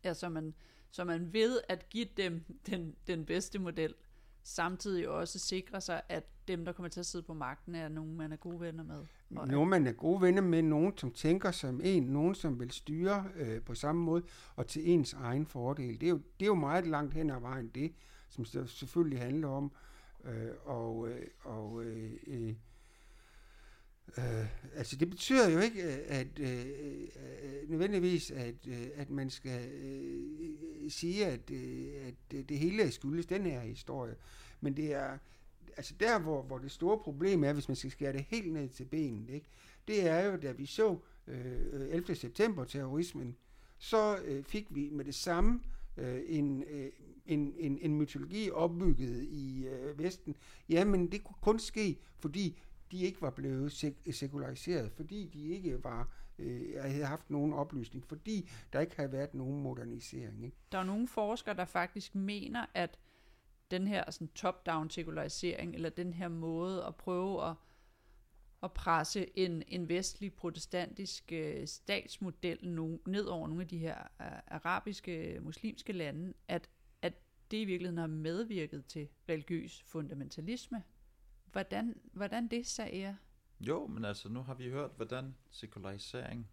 Ja, 0.03 0.13
så 0.13 0.29
man, 0.29 0.53
så 0.91 1.03
man 1.03 1.33
ved 1.33 1.59
at 1.69 1.89
give 1.89 2.07
dem 2.17 2.43
den, 2.65 2.95
den 3.07 3.25
bedste 3.25 3.59
model, 3.59 3.93
samtidig 4.47 5.09
også 5.09 5.39
sikre 5.39 5.81
sig, 5.81 6.01
at 6.09 6.23
dem, 6.47 6.65
der 6.65 6.71
kommer 6.71 6.89
til 6.89 6.99
at 6.99 7.05
sidde 7.05 7.23
på 7.23 7.33
magten, 7.33 7.75
er 7.75 7.89
nogen, 7.89 8.17
man 8.17 8.31
er 8.31 8.35
gode 8.35 8.59
venner 8.59 8.83
med. 8.83 9.05
Og 9.35 9.47
Nogen, 9.47 9.69
man 9.69 9.87
er 9.87 9.91
gode 9.91 10.21
venner 10.21 10.41
med, 10.41 10.61
nogen, 10.61 10.97
som 10.97 11.11
tænker 11.11 11.51
som 11.51 11.81
en, 11.83 12.03
nogen, 12.03 12.35
som 12.35 12.59
vil 12.59 12.71
styre 12.71 13.25
øh, 13.35 13.61
på 13.61 13.75
samme 13.75 14.01
måde, 14.01 14.23
og 14.55 14.67
til 14.67 14.89
ens 14.89 15.13
egen 15.13 15.45
fordel. 15.45 16.01
Det 16.01 16.07
er 16.07 16.09
jo, 16.09 16.17
det 16.17 16.45
er 16.45 16.47
jo 16.47 16.55
meget 16.55 16.87
langt 16.87 17.13
hen 17.13 17.29
ad 17.29 17.39
vejen, 17.39 17.67
det, 17.67 17.93
som 18.29 18.45
selvfølgelig 18.67 19.19
handler 19.19 19.47
om. 19.47 19.71
Øh, 20.25 20.51
og 20.65 21.09
øh, 21.09 21.27
og 21.43 21.83
øh, 21.83 22.11
øh, 22.27 22.53
øh, 24.17 24.45
altså 24.75 24.95
det 24.95 25.09
betyder 25.09 25.49
jo 25.49 25.59
ikke, 25.59 25.83
øh, 25.83 25.99
at 26.07 26.39
øh, 26.39 26.65
øh, 26.65 27.01
øh, 27.01 27.69
nødvendigvis, 27.69 28.31
at, 28.31 28.55
øh, 28.67 28.87
at 28.95 29.09
man 29.09 29.29
skal 29.29 29.71
øh, 29.71 30.91
sige, 30.91 31.25
at, 31.25 31.51
øh, 31.51 32.07
at 32.07 32.13
det 32.31 32.49
det 32.49 32.59
hele 32.59 32.91
skyldes 32.91 33.25
den 33.25 33.45
her 33.45 33.61
historie. 33.61 34.15
Men 34.61 34.77
det 34.77 34.93
er, 34.93 35.17
altså 35.77 35.93
der, 35.99 36.19
hvor, 36.19 36.41
hvor 36.41 36.57
det 36.57 36.71
store 36.71 36.97
problem 36.97 37.43
er, 37.43 37.53
hvis 37.53 37.67
man 37.67 37.75
skal 37.75 37.91
skære 37.91 38.13
det 38.13 38.25
helt 38.27 38.53
ned 38.53 38.69
til 38.69 38.85
benet, 38.85 39.29
ikke? 39.29 39.47
det 39.87 40.07
er 40.07 40.25
jo, 40.25 40.37
da 40.37 40.51
vi 40.51 40.65
så 40.65 40.97
øh, 41.27 41.87
11. 41.89 42.15
september 42.15 42.63
terrorismen, 42.63 43.35
så 43.77 44.17
øh, 44.25 44.43
fik 44.43 44.65
vi 44.69 44.89
med 44.89 45.05
det 45.05 45.15
samme 45.15 45.59
øh, 45.97 46.21
en, 46.25 46.63
øh, 46.63 46.91
en, 47.25 47.53
en, 47.57 47.79
en 47.81 47.95
mytologi 47.95 48.51
opbygget 48.51 49.23
i 49.23 49.67
øh, 49.67 49.99
Vesten. 49.99 50.35
Jamen, 50.69 51.11
det 51.11 51.23
kunne 51.23 51.35
kun 51.41 51.59
ske, 51.59 51.97
fordi 52.19 52.59
de 52.91 52.99
ikke 52.99 53.21
var 53.21 53.29
blevet 53.29 53.83
sek- 53.83 54.11
sekulariseret, 54.11 54.91
fordi 54.91 55.29
de 55.33 55.47
ikke 55.47 55.83
var 55.83 56.09
øh, 56.39 56.81
havde 56.81 57.05
haft 57.05 57.29
nogen 57.29 57.53
oplysning, 57.53 58.05
fordi 58.05 58.49
der 58.73 58.79
ikke 58.79 58.95
havde 58.95 59.11
været 59.11 59.33
nogen 59.33 59.61
modernisering. 59.61 60.45
Ikke? 60.45 60.57
Der 60.71 60.77
er 60.77 60.83
nogle 60.83 61.07
forskere, 61.07 61.55
der 61.55 61.65
faktisk 61.65 62.15
mener, 62.15 62.65
at 62.73 62.99
den 63.71 63.87
her 63.87 64.11
sådan 64.11 64.27
top-down 64.27 64.89
sekularisering, 64.89 65.75
eller 65.75 65.89
den 65.89 66.13
her 66.13 66.27
måde 66.27 66.85
at 66.85 66.95
prøve 66.95 67.49
at, 67.49 67.55
at 68.63 68.73
presse 68.73 69.39
en, 69.39 69.63
en 69.67 69.89
vestlig 69.89 70.33
protestantisk 70.33 71.31
øh, 71.31 71.67
statsmodel 71.67 72.59
no, 72.61 72.97
ned 73.07 73.25
over 73.25 73.47
nogle 73.47 73.61
af 73.61 73.67
de 73.67 73.77
her 73.77 73.97
øh, 73.97 74.27
arabiske, 74.47 75.39
muslimske 75.41 75.93
lande, 75.93 76.33
at, 76.47 76.69
at 77.01 77.13
det 77.51 77.57
i 77.57 77.65
virkeligheden 77.65 77.97
har 77.97 78.07
medvirket 78.07 78.85
til 78.85 79.07
religiøs 79.29 79.83
fundamentalisme. 79.87 80.83
Hvordan, 81.57 81.99
hvordan 82.13 82.47
det, 82.47 82.67
sagde 82.67 82.99
jeg? 82.99 83.15
Jo, 83.59 83.87
men 83.87 84.05
altså 84.05 84.29
nu 84.29 84.41
har 84.41 84.53
vi 84.53 84.69
hørt, 84.69 84.91
hvordan 84.95 85.35
sekularisering 85.49 86.49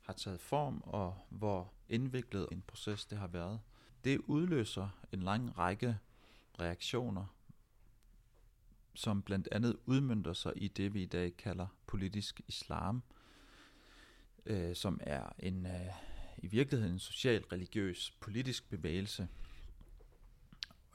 har 0.00 0.12
taget 0.12 0.40
form, 0.40 0.80
og 0.84 1.26
hvor 1.28 1.72
indviklet 1.88 2.48
en 2.52 2.62
proces 2.66 3.06
det 3.06 3.18
har 3.18 3.26
været. 3.26 3.60
Det 4.04 4.18
udløser 4.18 4.88
en 5.12 5.22
lang 5.22 5.58
række 5.58 5.98
reaktioner, 6.60 7.26
som 8.94 9.22
blandt 9.22 9.48
andet 9.52 9.76
udmyndter 9.86 10.32
sig 10.32 10.52
i 10.56 10.68
det, 10.68 10.94
vi 10.94 11.02
i 11.02 11.06
dag 11.06 11.36
kalder 11.36 11.66
politisk 11.86 12.40
islam, 12.48 13.02
øh, 14.46 14.76
som 14.76 15.00
er 15.02 15.32
en 15.38 15.66
øh, 15.66 15.94
i 16.38 16.46
virkeligheden 16.46 16.94
en 16.94 16.98
social-religiøs 16.98 18.10
politisk 18.20 18.70
bevægelse, 18.70 19.28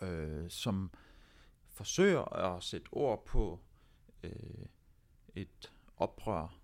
øh, 0.02 0.50
som 0.50 0.92
forsøger 1.74 2.34
at 2.34 2.64
sætte 2.64 2.88
ord 2.92 3.26
på 3.26 3.60
øh, 4.24 4.66
et 5.36 5.74
oprør, 5.98 6.60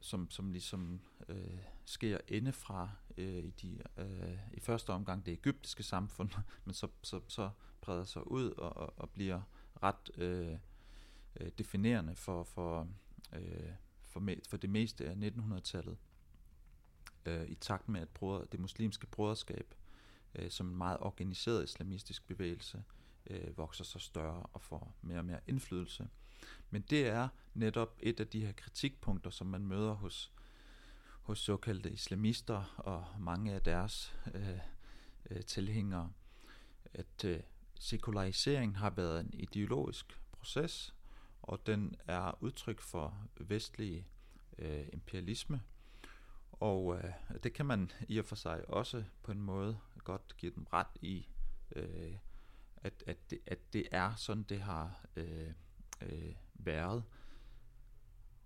som, 0.00 0.30
som 0.30 0.50
ligesom 0.50 1.00
øh, 1.28 1.58
sker 1.84 2.18
indefra 2.28 2.90
øh, 3.16 3.44
i, 3.44 3.50
de, 3.50 3.82
øh, 3.96 4.38
i 4.52 4.60
første 4.60 4.90
omgang 4.90 5.26
det 5.26 5.32
egyptiske 5.32 5.82
samfund, 5.82 6.30
men 6.64 6.74
så, 6.74 6.88
så, 7.02 7.20
så 7.28 7.50
breder 7.80 8.04
sig 8.04 8.30
ud 8.30 8.50
og, 8.50 8.76
og, 8.76 8.94
og 8.96 9.10
bliver 9.10 9.42
ret 9.82 10.10
øh, 10.18 10.58
øh, 11.40 11.50
definerende 11.58 12.16
for, 12.16 12.44
for, 12.44 12.88
øh, 13.32 13.70
for, 14.02 14.20
me, 14.20 14.36
for 14.48 14.56
det 14.56 14.70
meste 14.70 15.06
af 15.06 15.14
1900-tallet, 15.14 15.96
øh, 17.26 17.48
i 17.48 17.54
takt 17.54 17.88
med 17.88 18.00
at 18.00 18.08
broder, 18.08 18.44
det 18.44 18.60
muslimske 18.60 19.06
broderskab, 19.06 19.74
øh, 20.34 20.50
som 20.50 20.68
en 20.68 20.76
meget 20.76 20.98
organiseret 21.00 21.64
islamistisk 21.64 22.26
bevægelse, 22.26 22.84
øh, 23.30 23.58
vokser 23.58 23.84
sig 23.84 24.00
større 24.00 24.46
og 24.52 24.62
får 24.62 24.94
mere 25.02 25.18
og 25.18 25.24
mere 25.24 25.40
indflydelse. 25.46 26.08
Men 26.70 26.82
det 26.82 27.06
er 27.06 27.28
netop 27.54 27.96
et 28.00 28.20
af 28.20 28.26
de 28.26 28.46
her 28.46 28.52
kritikpunkter, 28.52 29.30
som 29.30 29.46
man 29.46 29.66
møder 29.66 29.92
hos, 29.92 30.32
hos 31.22 31.38
såkaldte 31.38 31.90
islamister 31.90 32.74
og 32.76 33.06
mange 33.18 33.52
af 33.52 33.62
deres 33.62 34.16
øh, 34.34 34.58
øh, 35.30 35.42
tilhængere, 35.42 36.12
at 36.94 37.24
øh, 37.24 37.40
sekulariseringen 37.74 38.76
har 38.76 38.90
været 38.90 39.20
en 39.20 39.30
ideologisk 39.32 40.20
proces, 40.32 40.94
og 41.42 41.66
den 41.66 41.96
er 42.06 42.42
udtryk 42.42 42.80
for 42.80 43.28
vestlig 43.40 44.06
øh, 44.58 44.86
imperialisme. 44.92 45.62
Og 46.52 46.96
øh, 46.96 47.12
det 47.42 47.52
kan 47.52 47.66
man 47.66 47.90
i 48.08 48.18
og 48.18 48.24
for 48.24 48.36
sig 48.36 48.70
også 48.70 49.04
på 49.22 49.32
en 49.32 49.42
måde 49.42 49.78
godt 49.98 50.36
give 50.36 50.52
dem 50.54 50.66
ret 50.72 50.86
i, 51.02 51.28
øh, 51.76 52.16
at, 52.76 53.04
at, 53.06 53.30
det, 53.30 53.38
at 53.46 53.72
det 53.72 53.88
er 53.90 54.14
sådan, 54.14 54.42
det 54.42 54.60
har 54.60 55.04
øh, 55.16 55.50
øh, 56.02 56.34
været. 56.54 57.04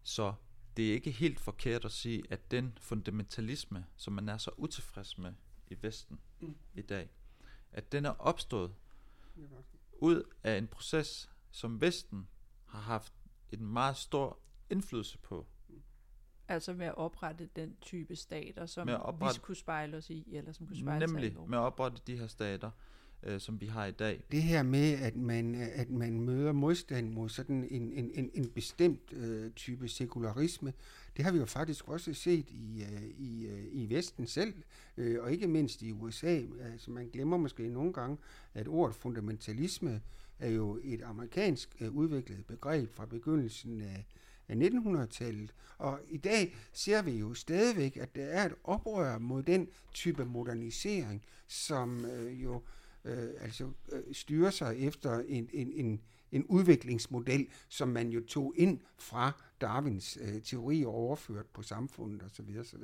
Så 0.02 0.34
det 0.76 0.88
er 0.88 0.92
ikke 0.92 1.10
helt 1.10 1.40
forkert 1.40 1.84
at 1.84 1.92
sige, 1.92 2.22
at 2.30 2.50
den 2.50 2.78
fundamentalisme, 2.80 3.86
som 3.96 4.12
man 4.12 4.28
er 4.28 4.36
så 4.36 4.50
utilfreds 4.56 5.18
med 5.18 5.32
i 5.66 5.76
Vesten 5.80 6.20
mm. 6.40 6.54
i 6.74 6.82
dag, 6.82 7.10
at 7.72 7.92
den 7.92 8.04
er 8.04 8.10
opstået 8.10 8.74
ud 9.92 10.22
af 10.42 10.58
en 10.58 10.66
proces, 10.66 11.30
som 11.50 11.80
Vesten 11.80 12.28
har 12.66 12.80
haft 12.80 13.12
en 13.52 13.66
meget 13.66 13.96
stor 13.96 14.38
indflydelse 14.70 15.18
på. 15.18 15.46
Altså 16.48 16.72
med 16.74 16.86
at 16.86 16.94
oprette 16.94 17.48
den 17.56 17.76
type 17.80 18.16
stater, 18.16 18.66
som 18.66 18.88
oprette, 18.88 19.40
vi 19.40 19.44
kunne 19.44 19.56
spejle 19.56 19.96
os 19.96 20.10
i, 20.10 20.34
eller 20.36 20.52
som 20.52 20.66
kunne 20.66 20.78
spejle 20.78 21.06
Nemlig 21.06 21.36
med 21.48 21.58
at 21.58 21.62
oprette 21.62 22.02
de 22.06 22.16
her 22.16 22.26
stater, 22.26 22.70
øh, 23.22 23.40
som 23.40 23.61
vi 23.61 23.66
har 23.66 23.87
i 23.87 23.90
dag. 23.90 24.22
Det 24.33 24.42
her 24.42 24.62
med, 24.62 24.92
at 24.92 25.16
man, 25.16 25.54
øh, 25.54 25.68
at 25.74 25.90
man 25.90 26.20
møder 26.20 26.52
modstand 26.52 27.11
mod 27.11 27.28
sådan 27.28 27.68
en, 27.70 27.92
en, 27.92 28.11
en, 28.14 28.30
en 28.35 28.48
bestemt 28.48 29.12
øh, 29.12 29.50
type 29.50 29.88
sekularisme, 29.88 30.72
det 31.16 31.24
har 31.24 31.33
vi 31.33 31.38
jo 31.38 31.46
faktisk 31.46 31.88
også 31.88 32.14
set 32.14 32.50
i, 32.50 32.83
øh, 32.83 33.02
i, 33.18 33.46
øh, 33.46 33.64
i 33.72 33.94
Vesten 33.94 34.26
selv, 34.26 34.54
øh, 34.96 35.22
og 35.22 35.33
ikke 35.33 35.48
mindst 35.48 35.83
i 35.83 35.92
USA. 35.92 36.40
Altså, 36.72 36.90
man 36.90 37.09
glemmer 37.12 37.37
måske 37.37 37.68
nogle 37.68 37.92
gange, 37.92 38.16
at 38.54 38.68
ordet 38.68 38.96
fundamentalisme 38.96 40.00
er 40.38 40.50
jo 40.50 40.78
et 40.85 41.02
amerikansk 41.02 41.76
øh, 41.80 41.96
udviklet 41.96 42.46
begreb 42.46 42.94
fra 42.94 43.06
begyndelsen 43.06 43.80
af, 43.80 44.06
af 44.48 44.54
1900-tallet. 44.54 45.54
Og 45.78 46.00
i 46.09 46.16
dag 46.16 46.56
ser 46.72 47.02
vi 47.02 47.11
jo 47.11 47.35
stadigvæk, 47.35 47.96
at 47.96 48.14
der 48.14 48.24
er 48.24 48.46
et 48.46 48.54
oprør 48.64 49.18
mod 49.18 49.42
den 49.42 49.68
type 49.94 50.24
modernisering, 50.24 51.24
som 51.48 52.04
øh, 52.04 52.42
jo 52.42 52.54
øh, 52.54 52.61
øh, 53.04 53.28
altså 53.40 53.70
øh, 53.92 54.02
styre 54.12 54.52
sig 54.52 54.78
efter 54.78 55.18
en, 55.18 55.48
en, 55.52 55.72
en, 55.72 56.00
en 56.32 56.44
udviklingsmodel, 56.44 57.48
som 57.68 57.88
man 57.88 58.08
jo 58.08 58.20
tog 58.20 58.54
ind 58.56 58.80
fra 58.98 59.32
Darwins 59.60 60.18
øh, 60.20 60.42
teori 60.42 60.84
og 60.84 60.94
overført 60.94 61.46
på 61.46 61.62
samfundet 61.62 62.22
osv. 62.22 62.58
osv. 62.60 62.82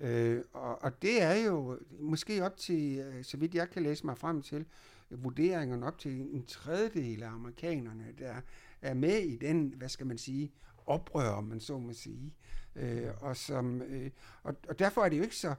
Øh, 0.00 0.42
og, 0.52 0.82
og 0.82 1.02
det 1.02 1.22
er 1.22 1.34
jo 1.34 1.78
måske 2.00 2.44
op 2.44 2.56
til, 2.56 2.98
øh, 2.98 3.24
så 3.24 3.36
vidt 3.36 3.54
jeg 3.54 3.70
kan 3.70 3.82
læse 3.82 4.06
mig 4.06 4.18
frem 4.18 4.42
til, 4.42 4.66
vurderingerne 5.10 5.86
op 5.86 5.98
til 5.98 6.12
en 6.12 6.46
tredjedel 6.46 7.22
af 7.22 7.28
amerikanerne, 7.28 8.04
der 8.18 8.34
er 8.82 8.94
med 8.94 9.18
i 9.18 9.36
den, 9.36 9.74
hvad 9.76 9.88
skal 9.88 10.06
man 10.06 10.18
sige, 10.18 10.52
oprør, 10.86 11.40
man 11.40 11.60
så 11.60 11.78
må 11.78 11.92
sige. 11.92 12.34
Øh, 12.76 13.10
og, 13.20 13.36
som, 13.36 13.82
øh, 13.82 14.10
og, 14.42 14.56
og 14.68 14.78
derfor 14.78 15.04
er 15.04 15.08
det 15.08 15.18
jo 15.18 15.22
ikke 15.22 15.36
så, 15.36 15.54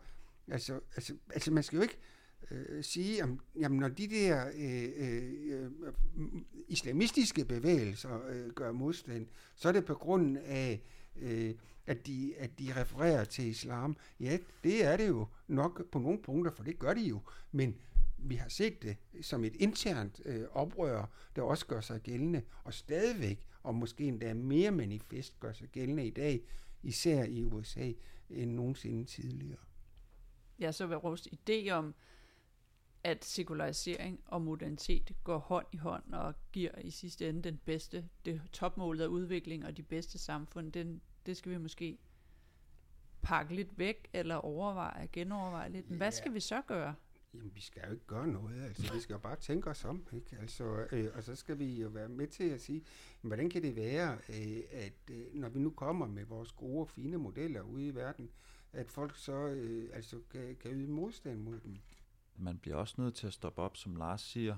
altså, 0.52 0.80
altså, 0.96 1.14
altså 1.34 1.52
man 1.52 1.64
skal 1.64 1.76
jo 1.78 1.82
ikke 1.82 1.98
øh, 1.98 2.13
Øh, 2.52 2.84
sige, 2.84 3.24
om, 3.24 3.40
jamen 3.60 3.80
når 3.80 3.88
de 3.88 4.08
der 4.08 4.48
øh, 4.56 4.90
øh, 4.96 5.32
øh, 5.46 5.72
islamistiske 6.68 7.46
bevægelser 7.46 8.28
øh, 8.30 8.50
gør 8.50 8.72
modstand, 8.72 9.28
så 9.56 9.68
er 9.68 9.72
det 9.72 9.86
på 9.86 9.96
grund 9.96 10.38
af, 10.38 10.82
øh, 11.16 11.56
at, 11.88 12.08
de, 12.08 12.34
at 12.38 12.60
de 12.60 12.82
refererer 12.82 13.24
til 13.24 13.46
islam. 13.46 13.98
Ja, 14.20 14.38
det 14.64 14.86
er 14.86 14.98
det 14.98 15.08
jo 15.08 15.28
nok 15.48 15.92
på 15.92 16.00
nogle 16.00 16.22
punkter, 16.22 16.52
for 16.52 16.64
det 16.64 16.80
gør 16.80 16.94
de 16.94 17.02
jo, 17.02 17.20
men 17.52 17.76
vi 18.18 18.36
har 18.36 18.50
set 18.50 18.84
det 18.84 18.98
som 19.22 19.44
et 19.44 19.56
internt 19.56 20.22
øh, 20.26 20.44
oprør, 20.52 21.06
der 21.36 21.42
også 21.42 21.66
gør 21.66 21.82
sig 21.82 22.02
gældende, 22.02 22.42
og 22.64 22.74
stadigvæk, 22.74 23.48
og 23.64 23.76
måske 23.76 24.04
endda 24.04 24.34
mere 24.34 24.72
manifest, 24.72 25.40
gør 25.40 25.54
sig 25.54 25.70
gældende 25.70 26.08
i 26.08 26.10
dag, 26.10 26.42
især 26.84 27.24
i 27.24 27.44
USA, 27.44 27.92
end 28.30 28.52
nogensinde 28.52 29.06
tidligere. 29.06 29.60
Ja, 30.60 30.72
så 30.72 30.88
vil 30.88 30.98
vores 30.98 31.28
idé 31.28 31.70
om, 31.70 31.94
at 33.04 33.26
sekularisering 33.26 34.20
og 34.26 34.42
modernitet 34.42 35.12
går 35.24 35.38
hånd 35.38 35.66
i 35.72 35.78
hånd 35.78 36.14
og 36.14 36.34
giver 36.52 36.80
i 36.82 36.90
sidste 36.90 37.30
ende 37.30 37.42
den 37.42 37.60
bedste, 37.66 38.10
det 38.26 38.42
topmålet 38.52 39.04
af 39.04 39.08
udvikling 39.08 39.66
og 39.66 39.78
de 39.78 39.84
bedste 39.84 40.18
samfund, 40.18 40.72
den, 40.72 41.02
det 41.26 41.38
skal 41.38 41.52
vi 41.52 41.58
måske 41.58 41.98
pakke 43.22 43.56
lidt 43.56 43.78
væk, 43.78 44.08
eller 44.14 44.36
overveje, 44.36 45.08
genoverveje 45.14 45.70
lidt. 45.70 45.86
Men 45.86 45.94
ja. 45.94 45.98
hvad 45.98 46.12
skal 46.12 46.34
vi 46.34 46.40
så 46.40 46.62
gøre? 46.68 46.96
Jamen, 47.34 47.56
vi 47.56 47.62
skal 47.62 47.84
jo 47.88 47.92
ikke 47.92 48.06
gøre 48.08 48.28
noget. 48.28 48.64
Altså, 48.64 48.94
vi 48.94 49.00
skal 49.00 49.14
jo 49.14 49.20
bare 49.20 49.36
tænke 49.36 49.70
os 49.70 49.86
om. 49.86 50.08
Ikke? 50.14 50.38
Altså, 50.42 50.88
øh, 50.92 51.08
og 51.16 51.24
så 51.24 51.36
skal 51.36 51.60
vi 51.60 51.82
jo 51.82 51.88
være 51.88 52.10
med 52.10 52.28
til 52.28 52.50
at 52.50 52.62
sige, 52.62 52.84
hvordan 53.22 53.50
kan 53.50 53.64
det 53.64 53.76
være, 53.76 54.18
øh, 54.30 54.64
at 54.72 54.94
øh, 55.12 55.26
når 55.34 55.50
vi 55.50 55.60
nu 55.60 55.70
kommer 55.70 56.08
med 56.08 56.26
vores 56.26 56.52
gode 56.52 56.80
og 56.80 56.90
fine 56.90 57.18
modeller 57.18 57.62
ude 57.62 57.88
i 57.88 57.96
verden, 57.96 58.32
at 58.74 58.92
folk 58.92 59.18
så 59.18 59.48
øh, 59.48 59.90
altså, 59.94 60.20
kan, 60.32 60.56
kan 60.56 60.72
yde 60.72 60.92
modstand 60.92 61.40
mod 61.40 61.60
dem. 61.60 61.78
Man 62.36 62.58
bliver 62.58 62.78
også 62.78 62.96
nødt 62.98 63.16
til 63.16 63.28
at 63.28 63.34
stoppe 63.34 63.62
op, 63.62 63.78
som 63.78 63.96
Lars 63.96 64.22
siger, 64.22 64.58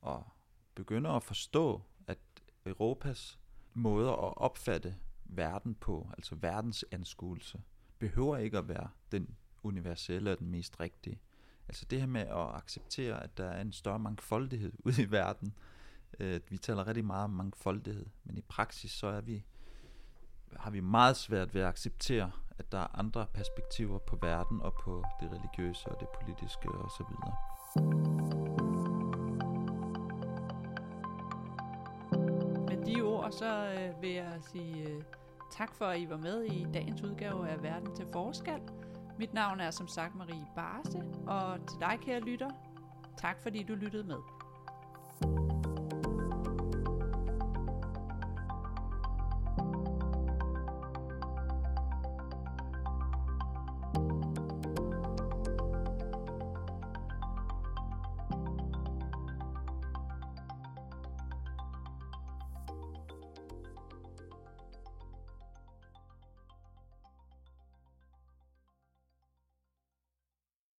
og 0.00 0.28
begynde 0.74 1.10
at 1.10 1.22
forstå, 1.22 1.82
at 2.06 2.18
Europas 2.66 3.38
måder 3.74 4.12
at 4.12 4.36
opfatte 4.36 4.96
verden 5.24 5.74
på, 5.74 6.10
altså 6.16 6.34
verdens 6.34 6.84
anskuelse, 6.90 7.62
behøver 7.98 8.36
ikke 8.36 8.58
at 8.58 8.68
være 8.68 8.88
den 9.12 9.36
universelle 9.62 10.32
og 10.32 10.38
den 10.38 10.50
mest 10.50 10.80
rigtige. 10.80 11.20
Altså 11.68 11.84
det 11.84 12.00
her 12.00 12.06
med 12.06 12.20
at 12.20 12.54
acceptere, 12.54 13.22
at 13.22 13.38
der 13.38 13.44
er 13.44 13.60
en 13.60 13.72
større 13.72 13.98
mangfoldighed 13.98 14.72
ude 14.86 15.02
i 15.02 15.10
verden. 15.10 15.54
Øh, 16.20 16.40
vi 16.48 16.58
taler 16.58 16.86
rigtig 16.86 17.04
meget 17.04 17.24
om 17.24 17.30
mangfoldighed, 17.30 18.06
men 18.24 18.38
i 18.38 18.42
praksis 18.42 18.90
så 18.90 19.06
er 19.06 19.20
vi, 19.20 19.44
har 20.56 20.70
vi 20.70 20.80
meget 20.80 21.16
svært 21.16 21.54
ved 21.54 21.60
at 21.60 21.68
acceptere, 21.68 22.32
at 22.60 22.72
der 22.72 22.78
er 22.78 22.98
andre 22.98 23.26
perspektiver 23.34 23.98
på 23.98 24.16
verden 24.22 24.62
og 24.62 24.72
på 24.72 25.04
det 25.20 25.30
religiøse 25.32 25.88
og 25.88 26.00
det 26.00 26.08
politiske 26.08 26.68
osv. 26.68 27.06
Med 32.68 32.86
de 32.86 33.02
ord, 33.02 33.32
så 33.32 33.74
øh, 33.78 34.02
vil 34.02 34.10
jeg 34.10 34.32
sige 34.52 34.88
øh, 34.88 35.02
tak 35.50 35.74
for, 35.74 35.84
at 35.84 36.00
I 36.00 36.10
var 36.10 36.16
med 36.16 36.42
i 36.42 36.66
dagens 36.74 37.02
udgave 37.02 37.48
af 37.48 37.62
Verden 37.62 37.94
til 37.94 38.06
Forskel. 38.12 38.60
Mit 39.18 39.34
navn 39.34 39.60
er 39.60 39.70
som 39.70 39.88
sagt 39.88 40.14
Marie 40.14 40.46
Barse, 40.56 41.02
og 41.26 41.68
til 41.68 41.80
dig, 41.80 41.98
kære 42.02 42.20
lytter, 42.20 42.50
tak 43.16 43.42
fordi 43.42 43.62
du 43.62 43.74
lyttede 43.74 44.04
med. 44.04 44.18